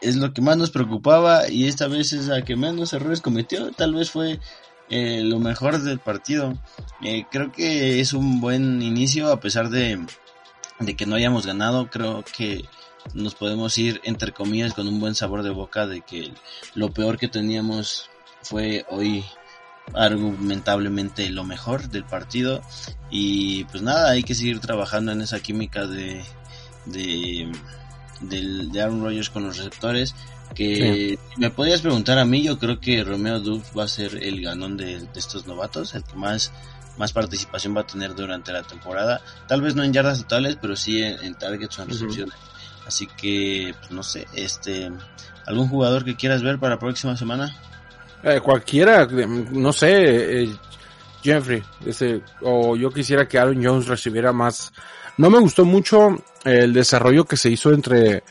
es 0.00 0.16
lo 0.16 0.32
que 0.32 0.42
más 0.42 0.56
nos 0.56 0.70
preocupaba 0.70 1.48
y 1.48 1.68
esta 1.68 1.86
vez 1.86 2.12
es 2.12 2.26
la 2.26 2.42
que 2.42 2.56
menos 2.56 2.92
errores 2.92 3.20
cometió, 3.20 3.70
tal 3.70 3.94
vez 3.94 4.10
fue 4.10 4.40
eh, 4.90 5.22
lo 5.22 5.38
mejor 5.38 5.80
del 5.80 6.00
partido. 6.00 6.58
Eh, 7.02 7.24
creo 7.30 7.52
que 7.52 8.00
es 8.00 8.12
un 8.12 8.40
buen 8.40 8.82
inicio 8.82 9.30
a 9.30 9.38
pesar 9.38 9.70
de, 9.70 10.04
de 10.78 10.96
que 10.96 11.06
no 11.06 11.16
hayamos 11.16 11.46
ganado, 11.46 11.88
creo 11.90 12.24
que 12.36 12.64
nos 13.12 13.34
podemos 13.34 13.76
ir 13.78 14.00
entre 14.04 14.32
comillas 14.32 14.74
con 14.74 14.88
un 14.88 15.00
buen 15.00 15.14
sabor 15.14 15.42
de 15.42 15.50
boca 15.50 15.86
de 15.86 16.00
que 16.00 16.32
lo 16.74 16.92
peor 16.92 17.18
que 17.18 17.28
teníamos 17.28 18.08
fue 18.42 18.86
hoy 18.88 19.24
argumentablemente 19.92 21.28
lo 21.30 21.44
mejor 21.44 21.88
del 21.88 22.04
partido. 22.04 22.62
Y 23.10 23.64
pues 23.64 23.82
nada 23.82 24.10
hay 24.10 24.22
que 24.22 24.34
seguir 24.34 24.60
trabajando 24.60 25.12
en 25.12 25.20
esa 25.20 25.40
química 25.40 25.86
de 25.86 26.22
de, 26.86 27.50
de, 28.20 28.80
Aaron 28.80 29.02
Rodgers 29.02 29.30
con 29.30 29.44
los 29.44 29.56
receptores 29.56 30.14
que 30.54 31.18
me 31.36 31.50
podrías 31.50 31.80
preguntar 31.80 32.18
a 32.18 32.24
mí 32.24 32.42
yo 32.42 32.58
creo 32.58 32.78
que 32.78 33.02
Romeo 33.02 33.40
Dubs 33.40 33.72
va 33.76 33.84
a 33.84 33.88
ser 33.88 34.22
el 34.22 34.42
ganón 34.42 34.76
de, 34.76 35.06
estos 35.14 35.46
novatos 35.46 35.94
el 35.94 36.04
que 36.04 36.14
más 36.16 36.52
más 36.96 37.12
participación 37.12 37.76
va 37.76 37.82
a 37.82 37.86
tener 37.86 38.14
durante 38.14 38.52
la 38.52 38.62
temporada 38.62 39.20
tal 39.48 39.62
vez 39.62 39.74
no 39.74 39.82
en 39.82 39.92
yardas 39.92 40.22
totales 40.22 40.56
pero 40.60 40.76
sí 40.76 41.02
en, 41.02 41.34
targets 41.34 41.78
o 41.78 41.82
en 41.82 41.88
recepciones 41.88 42.34
así 42.86 43.06
que 43.06 43.74
pues 43.78 43.90
no 43.90 44.02
sé 44.02 44.26
este 44.34 44.90
algún 45.46 45.68
jugador 45.68 46.04
que 46.04 46.16
quieras 46.16 46.42
ver 46.42 46.58
para 46.58 46.74
la 46.74 46.80
próxima 46.80 47.16
semana 47.16 47.54
eh, 48.24 48.40
cualquiera, 48.40 49.06
no 49.06 49.70
sé, 49.70 50.44
eh, 50.44 50.56
Jeffrey, 51.22 51.62
ese, 51.84 52.22
o 52.40 52.74
yo 52.74 52.90
quisiera 52.90 53.28
que 53.28 53.38
Aaron 53.38 53.62
Jones 53.62 53.86
recibiera 53.86 54.32
más. 54.32 54.72
No 55.18 55.28
me 55.28 55.38
gustó 55.38 55.66
mucho 55.66 56.16
el 56.42 56.72
desarrollo 56.72 57.26
que 57.26 57.36
se 57.36 57.50
hizo 57.50 57.70
entre 57.70 58.24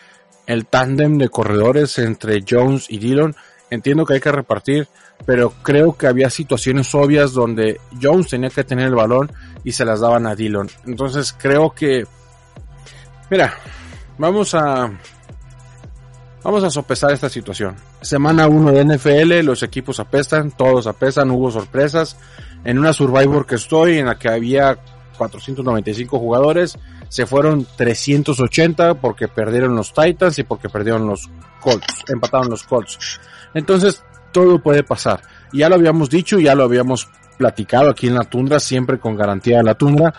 el 0.47 0.65
tándem 0.65 1.19
de 1.19 1.29
corredores 1.29 1.99
entre 1.99 2.43
Jones 2.47 2.87
y 2.89 2.97
Dillon. 2.97 3.35
Entiendo 3.69 4.03
que 4.03 4.15
hay 4.15 4.19
que 4.19 4.31
repartir, 4.31 4.87
pero 5.25 5.53
creo 5.61 5.97
que 5.97 6.07
había 6.07 6.29
situaciones 6.29 6.93
obvias 6.95 7.33
donde 7.33 7.79
Jones 8.01 8.29
tenía 8.29 8.49
que 8.49 8.63
tener 8.63 8.87
el 8.87 8.95
balón 8.95 9.31
y 9.63 9.71
se 9.71 9.85
las 9.85 10.01
daban 10.01 10.27
a 10.27 10.35
Dillon. 10.35 10.69
Entonces 10.85 11.35
creo 11.37 11.71
que, 11.71 12.05
mira, 13.29 13.53
vamos 14.17 14.53
a, 14.53 14.91
vamos 16.43 16.63
a 16.63 16.69
sopesar 16.69 17.11
esta 17.11 17.29
situación. 17.29 17.75
Semana 18.01 18.47
1 18.47 18.71
de 18.71 18.85
NFL, 18.85 19.45
los 19.45 19.63
equipos 19.63 19.99
apestan, 19.99 20.51
todos 20.51 20.87
apestan, 20.87 21.31
hubo 21.31 21.51
sorpresas. 21.51 22.17
En 22.65 22.79
una 22.79 22.93
Survivor 22.93 23.45
que 23.45 23.55
estoy, 23.55 23.99
en 23.99 24.07
la 24.07 24.17
que 24.17 24.29
había 24.29 24.77
495 25.17 26.19
jugadores, 26.19 26.77
se 27.09 27.25
fueron 27.25 27.67
380 27.77 28.95
porque 28.95 29.27
perdieron 29.27 29.75
los 29.75 29.93
Titans 29.93 30.39
y 30.39 30.43
porque 30.43 30.69
perdieron 30.69 31.07
los 31.07 31.29
Colts, 31.61 32.03
empataron 32.07 32.49
los 32.49 32.63
Colts. 32.63 33.19
Entonces, 33.53 34.03
todo 34.33 34.59
puede 34.59 34.83
pasar. 34.83 35.21
Ya 35.53 35.69
lo 35.69 35.75
habíamos 35.75 36.09
dicho, 36.09 36.39
ya 36.39 36.55
lo 36.55 36.63
habíamos 36.63 37.07
platicado 37.37 37.89
aquí 37.89 38.07
en 38.07 38.15
la 38.15 38.25
tundra, 38.25 38.59
siempre 38.59 38.99
con 38.99 39.15
garantía 39.15 39.57
de 39.57 39.63
la 39.63 39.75
tundra. 39.75 40.13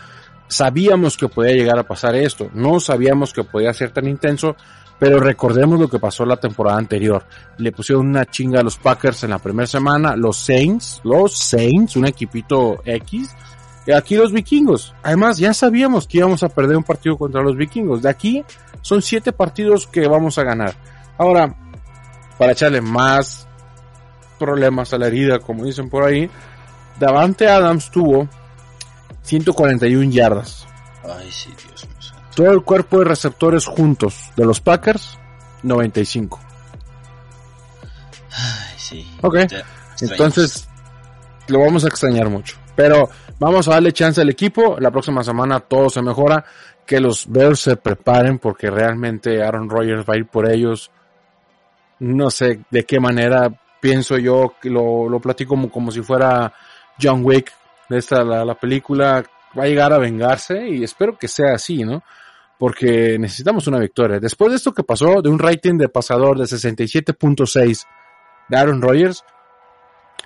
Sabíamos 0.48 1.18
que 1.18 1.28
podía 1.28 1.52
llegar 1.52 1.78
a 1.78 1.86
pasar 1.86 2.14
esto, 2.14 2.48
no 2.54 2.80
sabíamos 2.80 3.32
que 3.32 3.44
podía 3.44 3.72
ser 3.74 3.90
tan 3.90 4.06
intenso, 4.06 4.56
pero 4.98 5.18
recordemos 5.18 5.80
lo 5.80 5.88
que 5.88 5.98
pasó 5.98 6.24
la 6.24 6.36
temporada 6.36 6.78
anterior. 6.78 7.24
Le 7.58 7.72
pusieron 7.72 8.06
una 8.06 8.24
chinga 8.26 8.60
a 8.60 8.62
los 8.62 8.76
Packers 8.78 9.24
en 9.24 9.30
la 9.30 9.38
primera 9.38 9.66
semana, 9.66 10.16
los 10.16 10.38
Saints, 10.38 11.00
los 11.04 11.36
Saints, 11.36 11.96
un 11.96 12.06
equipito 12.06 12.80
X, 12.84 13.34
y 13.86 13.92
aquí 13.92 14.16
los 14.16 14.32
vikingos. 14.32 14.94
Además, 15.02 15.38
ya 15.38 15.52
sabíamos 15.52 16.06
que 16.06 16.18
íbamos 16.18 16.42
a 16.42 16.48
perder 16.48 16.76
un 16.76 16.84
partido 16.84 17.16
contra 17.18 17.42
los 17.42 17.56
vikingos. 17.56 18.02
De 18.02 18.08
aquí 18.08 18.44
son 18.80 19.02
siete 19.02 19.32
partidos 19.32 19.86
que 19.86 20.06
vamos 20.06 20.38
a 20.38 20.44
ganar. 20.44 20.74
Ahora, 21.18 21.54
para 22.38 22.52
echarle 22.52 22.80
más 22.80 23.46
problemas 24.38 24.92
a 24.92 24.98
la 24.98 25.06
herida, 25.06 25.38
como 25.38 25.64
dicen 25.64 25.88
por 25.88 26.04
ahí, 26.04 26.30
Davante 26.98 27.48
Adams 27.48 27.90
tuvo 27.90 28.28
141 29.22 30.10
yardas. 30.10 30.66
Ay, 31.04 31.30
sí, 31.30 31.50
Dios 31.50 31.86
mío. 31.86 31.94
Todo 32.34 32.50
el 32.50 32.62
cuerpo 32.62 32.98
de 32.98 33.04
receptores 33.04 33.66
juntos 33.66 34.30
de 34.36 34.44
los 34.44 34.60
Packers, 34.60 35.18
95. 35.62 36.40
Ay, 38.32 38.74
sí. 38.76 39.16
Ok. 39.22 39.36
Entonces, 40.00 40.68
lo 41.48 41.60
vamos 41.60 41.84
a 41.84 41.88
extrañar 41.88 42.28
mucho. 42.28 42.56
Pero 42.74 43.08
vamos 43.38 43.68
a 43.68 43.72
darle 43.72 43.92
chance 43.92 44.20
al 44.20 44.30
equipo. 44.30 44.76
La 44.80 44.90
próxima 44.90 45.22
semana 45.22 45.60
todo 45.60 45.90
se 45.90 46.02
mejora. 46.02 46.44
Que 46.84 47.00
los 47.00 47.30
Bears 47.30 47.60
se 47.60 47.76
preparen 47.76 48.38
porque 48.38 48.70
realmente 48.70 49.42
Aaron 49.42 49.70
Rodgers 49.70 50.04
va 50.08 50.14
a 50.14 50.18
ir 50.18 50.26
por 50.26 50.50
ellos. 50.50 50.90
No 52.00 52.30
sé 52.30 52.60
de 52.70 52.84
qué 52.84 53.00
manera 53.00 53.48
pienso 53.84 54.16
yo 54.16 54.54
que 54.62 54.70
lo, 54.70 55.10
lo 55.10 55.20
platico 55.20 55.50
como, 55.50 55.70
como 55.70 55.90
si 55.90 56.00
fuera 56.00 56.50
John 56.98 57.20
Wick 57.22 57.52
de 57.90 57.98
esta 57.98 58.24
la, 58.24 58.42
la 58.42 58.54
película 58.54 59.22
va 59.58 59.64
a 59.64 59.66
llegar 59.66 59.92
a 59.92 59.98
vengarse 59.98 60.66
y 60.70 60.82
espero 60.82 61.18
que 61.18 61.28
sea 61.28 61.52
así, 61.52 61.84
¿no? 61.84 62.02
porque 62.58 63.18
necesitamos 63.18 63.66
una 63.66 63.78
victoria. 63.78 64.18
Después 64.18 64.52
de 64.52 64.56
esto 64.56 64.72
que 64.72 64.84
pasó, 64.84 65.20
de 65.20 65.28
un 65.28 65.38
rating 65.38 65.76
de 65.76 65.90
pasador 65.90 66.38
de 66.38 66.44
67.6 66.44 67.84
de 68.48 68.56
Aaron 68.56 68.80
Rodgers, 68.80 69.22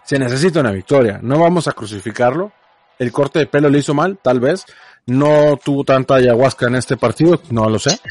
se 0.05 0.21
necesita 0.21 0.61
una 0.61 0.71
victoria. 0.71 1.19
No 1.21 1.41
vamos 1.41 1.67
a 1.67 1.73
crucificarlo. 1.73 2.53
El 2.97 3.11
corte 3.11 3.41
de 3.41 3.47
pelo 3.47 3.69
le 3.69 3.81
hizo 3.81 3.93
mal, 3.93 4.21
tal 4.23 4.38
vez. 4.38 4.67
No 5.07 5.59
tuvo 5.65 5.83
tanta 5.83 6.15
ayahuasca 6.15 6.69
en 6.69 6.77
este 6.77 6.97
partido, 6.97 7.43
no 7.50 7.69
lo 7.69 7.81
sé. 7.81 7.99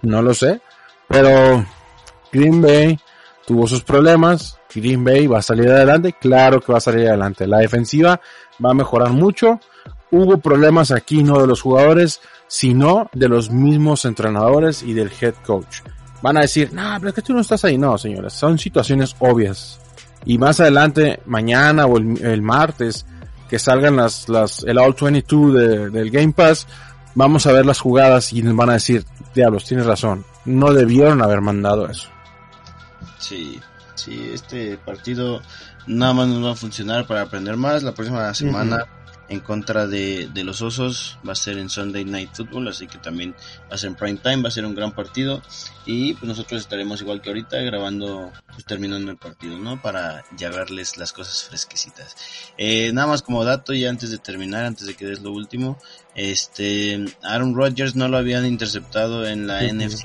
No 0.00 0.22
lo 0.22 0.32
sé. 0.32 0.60
Pero 1.08 1.66
Green 2.32 2.62
Bay 2.62 2.98
tuvo 3.48 3.66
sus 3.66 3.82
problemas. 3.82 4.60
Green 4.72 5.02
Bay 5.02 5.26
va 5.26 5.38
a 5.38 5.42
salir 5.42 5.68
adelante. 5.68 6.14
Claro 6.20 6.60
que 6.60 6.70
va 6.70 6.78
a 6.78 6.82
salir 6.82 7.08
adelante. 7.08 7.48
La 7.48 7.58
defensiva 7.58 8.20
va 8.64 8.70
a 8.70 8.74
mejorar 8.74 9.10
mucho 9.10 9.58
hubo 10.10 10.38
problemas 10.38 10.90
aquí 10.90 11.22
no 11.22 11.40
de 11.40 11.46
los 11.46 11.60
jugadores, 11.60 12.20
sino 12.46 13.08
de 13.12 13.28
los 13.28 13.50
mismos 13.50 14.04
entrenadores 14.04 14.82
y 14.82 14.92
del 14.94 15.10
head 15.20 15.34
coach. 15.44 15.80
Van 16.22 16.36
a 16.36 16.42
decir, 16.42 16.72
no, 16.72 16.96
pero 16.98 17.10
es 17.10 17.14
que 17.14 17.22
tú 17.22 17.32
no 17.32 17.40
estás 17.40 17.64
ahí. 17.64 17.78
No, 17.78 17.96
señores, 17.96 18.32
son 18.32 18.58
situaciones 18.58 19.14
obvias. 19.20 19.80
Y 20.24 20.38
más 20.38 20.60
adelante, 20.60 21.20
mañana 21.26 21.86
o 21.86 21.96
el, 21.98 22.42
martes, 22.42 23.06
que 23.48 23.58
salgan 23.58 23.96
las, 23.96 24.28
las, 24.28 24.64
el 24.64 24.78
All 24.78 24.96
22 25.00 25.54
de, 25.54 25.90
del 25.90 26.10
Game 26.10 26.32
Pass, 26.32 26.66
vamos 27.14 27.46
a 27.46 27.52
ver 27.52 27.64
las 27.64 27.78
jugadas 27.78 28.32
y 28.32 28.42
nos 28.42 28.56
van 28.56 28.70
a 28.70 28.74
decir, 28.74 29.04
diablos, 29.34 29.64
tienes 29.64 29.86
razón, 29.86 30.24
no 30.44 30.72
debieron 30.72 31.22
haber 31.22 31.40
mandado 31.40 31.88
eso. 31.88 32.08
Sí, 33.18 33.60
sí, 33.94 34.30
este 34.32 34.78
partido 34.78 35.42
nada 35.86 36.12
más 36.14 36.28
nos 36.28 36.44
va 36.44 36.52
a 36.52 36.56
funcionar 36.56 37.06
para 37.06 37.22
aprender 37.22 37.56
más. 37.56 37.82
La 37.82 37.94
próxima 37.94 38.32
semana 38.34 38.86
en 39.28 39.40
contra 39.40 39.86
de, 39.86 40.28
de, 40.32 40.44
los 40.44 40.62
Osos. 40.62 41.18
Va 41.26 41.32
a 41.32 41.36
ser 41.36 41.58
en 41.58 41.68
Sunday 41.68 42.04
Night 42.04 42.30
Football, 42.32 42.68
así 42.68 42.86
que 42.86 42.98
también 42.98 43.34
va 43.70 43.74
a 43.74 43.78
ser 43.78 43.90
en 43.90 43.96
prime 43.96 44.18
time, 44.22 44.42
va 44.42 44.48
a 44.48 44.52
ser 44.52 44.64
un 44.64 44.74
gran 44.74 44.92
partido. 44.92 45.42
Y 45.86 46.14
pues 46.14 46.24
nosotros 46.24 46.60
estaremos 46.60 47.00
igual 47.00 47.22
que 47.22 47.30
ahorita 47.30 47.58
grabando, 47.58 48.30
pues 48.52 48.64
terminando 48.64 49.10
el 49.10 49.16
partido, 49.16 49.58
¿no? 49.58 49.80
Para 49.80 50.24
ya 50.36 50.50
verles 50.50 50.98
las 50.98 51.12
cosas 51.12 51.44
fresquecitas. 51.44 52.14
Eh, 52.58 52.92
nada 52.92 53.06
más 53.06 53.22
como 53.22 53.44
dato 53.44 53.72
y 53.72 53.86
antes 53.86 54.10
de 54.10 54.18
terminar, 54.18 54.64
antes 54.64 54.86
de 54.86 54.94
que 54.94 55.06
des 55.06 55.20
lo 55.22 55.32
último, 55.32 55.78
este, 56.14 57.04
Aaron 57.22 57.54
Rodgers 57.54 57.94
no 57.94 58.08
lo 58.08 58.18
habían 58.18 58.44
interceptado 58.44 59.26
en 59.26 59.46
la 59.46 59.62
NFC 59.62 60.04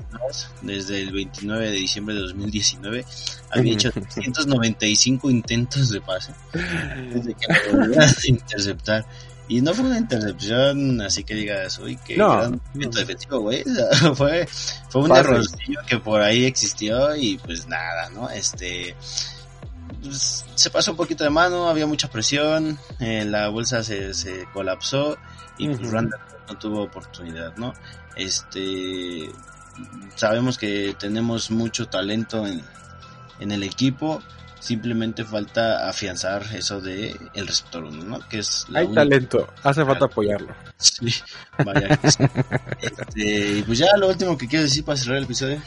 desde 0.62 1.02
el 1.02 1.12
29 1.12 1.72
de 1.72 1.76
diciembre 1.76 2.14
de 2.14 2.22
2019. 2.22 3.06
Había 3.50 3.74
hecho 3.74 3.92
395 3.92 5.32
intentos 5.32 5.90
de 5.90 6.02
pase 6.02 6.34
desde 6.54 7.34
que 7.34 7.72
lo 7.72 7.80
volvieron 7.80 8.08
a 8.08 8.28
interceptar. 8.28 9.06
Y 9.54 9.62
no 9.62 9.72
fue 9.76 9.86
una 9.86 10.00
intercepción 10.00 11.00
así 11.02 11.24
que 11.24 11.36
digas, 11.36 11.78
uy, 11.78 12.00
qué 12.04 12.18
No. 12.18 12.38
gran 12.38 12.60
movimiento 12.70 12.98
defensivo, 12.98 13.40
güey. 13.42 13.64
fue, 14.16 14.48
fue 14.90 15.02
un 15.04 15.16
errorcillo 15.16 15.80
que 15.86 16.00
por 16.00 16.22
ahí 16.22 16.46
existió 16.46 17.16
y 17.16 17.38
pues 17.38 17.68
nada, 17.68 18.10
¿no? 18.10 18.32
Este, 18.32 18.96
pues, 20.02 20.44
se 20.56 20.70
pasó 20.72 20.90
un 20.92 20.98
poquito 20.98 21.24
de 21.24 21.30
mano, 21.30 21.70
había 21.70 21.86
mucha 21.86 22.10
presión, 22.10 22.80
eh, 23.00 23.26
la 23.26 23.50
bolsa 23.50 23.84
se, 23.84 24.16
se 24.16 24.46
colapsó 24.54 25.18
y 25.60 25.68
pues 25.68 25.82
Ujú. 25.82 25.92
Randall 25.92 26.20
no 26.48 26.58
tuvo 26.58 26.82
oportunidad, 26.82 27.56
¿no? 27.56 27.76
Este, 28.16 29.30
sabemos 30.16 30.58
que 30.58 30.96
tenemos 31.00 31.52
mucho 31.52 31.88
talento 31.88 32.48
en, 32.48 32.64
en 33.40 33.52
el 33.52 33.62
equipo, 33.62 34.24
simplemente 34.64 35.26
falta 35.26 35.90
afianzar 35.90 36.44
eso 36.56 36.80
de 36.80 37.16
el 37.34 37.48
receptor 37.48 37.84
1, 37.84 38.04
¿no? 38.06 38.20
Que 38.30 38.40
es 38.40 38.66
la 38.70 38.80
Hay 38.80 38.86
única- 38.86 39.02
talento, 39.02 39.48
hace 39.62 39.84
falta 39.86 40.06
apoyarlo. 40.06 40.54
Sí, 40.78 41.14
vaya. 41.66 42.00
Este, 42.82 43.58
y 43.60 43.64
pues 43.64 43.80
ya 43.80 43.88
lo 43.98 44.08
último 44.10 44.38
que 44.38 44.48
quiero 44.48 44.64
decir 44.64 44.84
para 44.84 44.98
cerrar 44.98 45.18
el 45.18 45.24
episodio. 45.26 45.62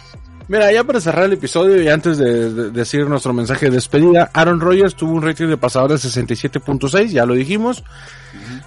Mira, 0.48 0.70
ya 0.72 0.84
para 0.84 1.00
cerrar 1.00 1.24
el 1.24 1.32
episodio 1.32 1.82
y 1.82 1.88
antes 1.88 2.18
de, 2.18 2.52
de- 2.52 2.70
decir 2.70 3.06
nuestro 3.08 3.32
mensaje 3.32 3.66
de 3.66 3.72
despedida, 3.72 4.30
Aaron 4.32 4.60
Rodgers 4.60 4.94
tuvo 4.94 5.12
un 5.12 5.22
rating 5.22 5.48
de 5.48 5.56
pasador 5.56 5.90
de 5.90 5.96
67.6, 5.96 7.08
ya 7.08 7.26
lo 7.26 7.34
dijimos. 7.34 7.82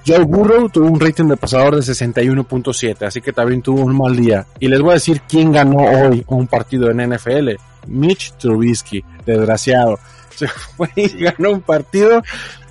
Joe 0.06 0.26
Burrow 0.26 0.68
tuvo 0.70 0.88
un 0.88 1.00
rating 1.00 1.26
de 1.26 1.38
pasador 1.38 1.76
de 1.76 1.82
61.7, 1.82 3.06
así 3.06 3.22
que 3.22 3.32
también 3.32 3.62
tuvo 3.62 3.82
un 3.82 3.98
mal 3.98 4.16
día. 4.16 4.46
Y 4.60 4.68
les 4.68 4.82
voy 4.82 4.92
a 4.92 4.94
decir 4.96 5.22
quién 5.28 5.52
ganó 5.54 5.78
hoy 5.84 6.24
un 6.28 6.48
partido 6.48 6.90
en 6.92 7.00
NFL. 7.14 7.52
Mitch 7.88 8.34
Trubisky, 8.38 9.04
desgraciado. 9.26 10.00
Se 10.48 10.48
fue 10.48 10.90
y 10.96 11.10
ganó 11.24 11.52
un 11.52 11.62
partido. 11.62 12.22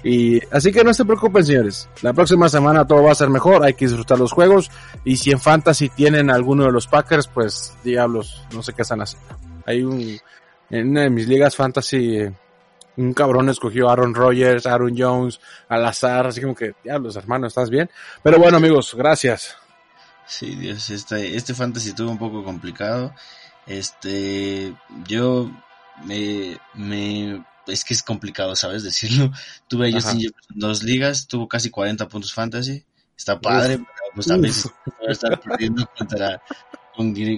Y 0.02 0.40
así 0.50 0.72
que 0.72 0.84
no 0.84 0.94
se 0.94 1.04
preocupen, 1.04 1.44
señores. 1.44 1.88
La 2.02 2.12
próxima 2.12 2.48
semana 2.48 2.86
todo 2.86 3.02
va 3.02 3.12
a 3.12 3.16
ser 3.16 3.30
mejor. 3.30 3.64
Hay 3.64 3.74
que 3.74 3.86
disfrutar 3.86 4.18
los 4.18 4.32
juegos. 4.32 4.70
Y 5.04 5.16
si 5.16 5.32
en 5.32 5.40
Fantasy 5.40 5.88
tienen 5.90 6.30
alguno 6.30 6.64
de 6.64 6.72
los 6.72 6.86
Packers, 6.86 7.26
pues 7.26 7.74
diablos, 7.84 8.42
no 8.54 8.62
sé 8.62 8.72
qué 8.72 8.82
están 8.82 9.02
haciendo. 9.02 9.36
Hay 9.66 9.82
un, 9.82 10.18
en 10.70 10.88
una 10.88 11.02
de 11.02 11.10
mis 11.10 11.28
ligas 11.28 11.56
Fantasy, 11.56 12.16
eh, 12.16 12.32
un 12.96 13.12
cabrón 13.12 13.48
escogió 13.48 13.88
a 13.88 13.92
Aaron 13.92 14.14
Rodgers, 14.14 14.66
Aaron 14.66 14.94
Jones, 14.96 15.40
al 15.68 15.84
azar, 15.84 16.26
así 16.26 16.40
como 16.40 16.54
que, 16.54 16.74
diablos, 16.82 17.16
hermano, 17.16 17.46
¿estás 17.46 17.70
bien? 17.70 17.90
Pero 18.22 18.38
bueno, 18.38 18.56
amigos, 18.56 18.94
gracias. 18.96 19.56
Sí, 20.26 20.54
Dios, 20.56 20.90
este, 20.90 21.36
este 21.36 21.54
fantasy 21.54 21.90
estuvo 21.90 22.10
un 22.10 22.18
poco 22.18 22.44
complicado. 22.44 23.14
Este, 23.66 24.74
yo 25.06 25.50
me, 26.04 26.58
me, 26.74 27.44
es 27.68 27.84
que 27.84 27.94
es 27.94 28.02
complicado, 28.02 28.54
¿sabes? 28.56 28.82
Decirlo. 28.84 29.30
Tuve 29.68 29.88
a. 29.88 29.92
Justin 29.94 30.20
Jefferson 30.20 30.54
en 30.54 30.60
dos 30.60 30.82
ligas, 30.82 31.26
tuvo 31.26 31.48
casi 31.48 31.70
40 31.70 32.08
puntos 32.08 32.32
fantasy. 32.34 32.84
Está 33.16 33.40
padre, 33.40 33.78
pero 33.78 33.88
pues 34.14 34.28
Uf. 34.36 34.42
veces 34.42 34.72
puede 34.98 35.12
estar 35.12 35.40
perdiendo 35.40 35.90
contra, 35.98 36.38
con- 36.38 36.56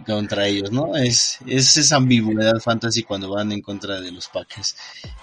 contra 0.06 0.46
ellos, 0.46 0.72
¿no? 0.72 0.96
Es, 0.96 1.38
es 1.46 1.76
esa 1.76 1.96
ambigüedad 1.96 2.58
fantasy 2.60 3.02
cuando 3.02 3.28
van 3.28 3.52
en 3.52 3.60
contra 3.60 4.00
de 4.00 4.10
los 4.10 4.28
Packers. 4.28 4.74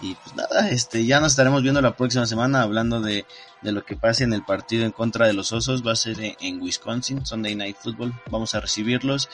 Y 0.01 0.13
pues 0.13 0.35
nada, 0.35 0.69
este, 0.69 1.05
ya 1.05 1.19
nos 1.19 1.31
estaremos 1.31 1.63
viendo 1.63 1.81
la 1.81 1.95
próxima 1.95 2.27
semana 2.27 2.61
hablando 2.61 3.01
de, 3.01 3.25
de 3.61 3.71
lo 3.71 3.83
que 3.83 3.95
pase 3.95 4.23
en 4.23 4.33
el 4.33 4.43
partido 4.43 4.85
en 4.85 4.91
contra 4.91 5.25
de 5.25 5.33
los 5.33 5.51
Osos. 5.51 5.85
Va 5.85 5.93
a 5.93 5.95
ser 5.95 6.17
en, 6.39 6.61
Wisconsin, 6.61 7.25
Sunday 7.25 7.55
Night 7.55 7.77
Football. 7.81 8.13
Vamos 8.29 8.53
a 8.53 8.59
recibirlos. 8.59 9.29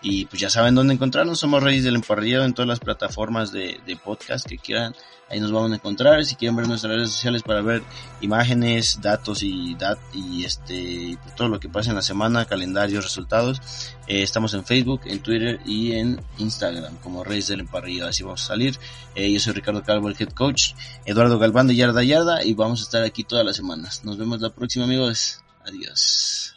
Y 0.00 0.24
pues 0.24 0.40
ya 0.40 0.48
saben 0.48 0.74
dónde 0.74 0.94
encontrarnos. 0.94 1.38
Somos 1.38 1.62
Reyes 1.62 1.84
del 1.84 1.96
Emparrillado 1.96 2.44
en 2.44 2.54
todas 2.54 2.68
las 2.68 2.80
plataformas 2.80 3.52
de, 3.52 3.80
de 3.86 3.96
podcast 3.96 4.46
que 4.46 4.58
quieran. 4.58 4.94
Ahí 5.28 5.40
nos 5.40 5.50
vamos 5.50 5.72
a 5.72 5.74
encontrar. 5.74 6.24
Si 6.24 6.36
quieren 6.36 6.54
ver 6.56 6.68
nuestras 6.68 6.92
redes 6.92 7.10
sociales 7.10 7.42
para 7.42 7.60
ver 7.60 7.82
imágenes, 8.20 9.00
datos 9.00 9.42
y, 9.42 9.74
dat 9.74 9.98
y 10.14 10.44
este, 10.44 10.74
y 10.74 11.18
todo 11.36 11.48
lo 11.48 11.58
que 11.58 11.68
pasa 11.68 11.90
en 11.90 11.96
la 11.96 12.02
semana, 12.02 12.44
calendarios, 12.44 13.02
resultados. 13.02 13.60
Eh, 14.06 14.22
en 14.54 14.64
Facebook, 14.64 15.02
en 15.04 15.20
Twitter 15.20 15.60
y 15.64 15.92
en 15.92 16.20
Instagram 16.38 16.96
como 16.98 17.24
Reyes 17.24 17.48
del 17.48 17.60
Emparrillado. 17.60 18.10
Así 18.10 18.22
vamos 18.22 18.44
a 18.44 18.48
salir. 18.48 18.78
Eh, 19.14 19.32
yo 19.32 19.40
soy 19.40 19.54
Ricardo 19.54 19.82
Calvo, 19.82 20.08
el 20.08 20.16
head 20.18 20.30
coach. 20.30 20.72
Eduardo 21.04 21.38
Galván 21.38 21.66
de 21.66 21.76
Yarda 21.76 22.02
Yarda 22.02 22.44
y 22.44 22.54
vamos 22.54 22.80
a 22.80 22.84
estar 22.84 23.02
aquí 23.02 23.24
todas 23.24 23.44
las 23.44 23.56
semanas. 23.56 24.04
Nos 24.04 24.18
vemos 24.18 24.40
la 24.40 24.50
próxima 24.50 24.84
amigos. 24.84 25.40
Adiós. 25.64 26.55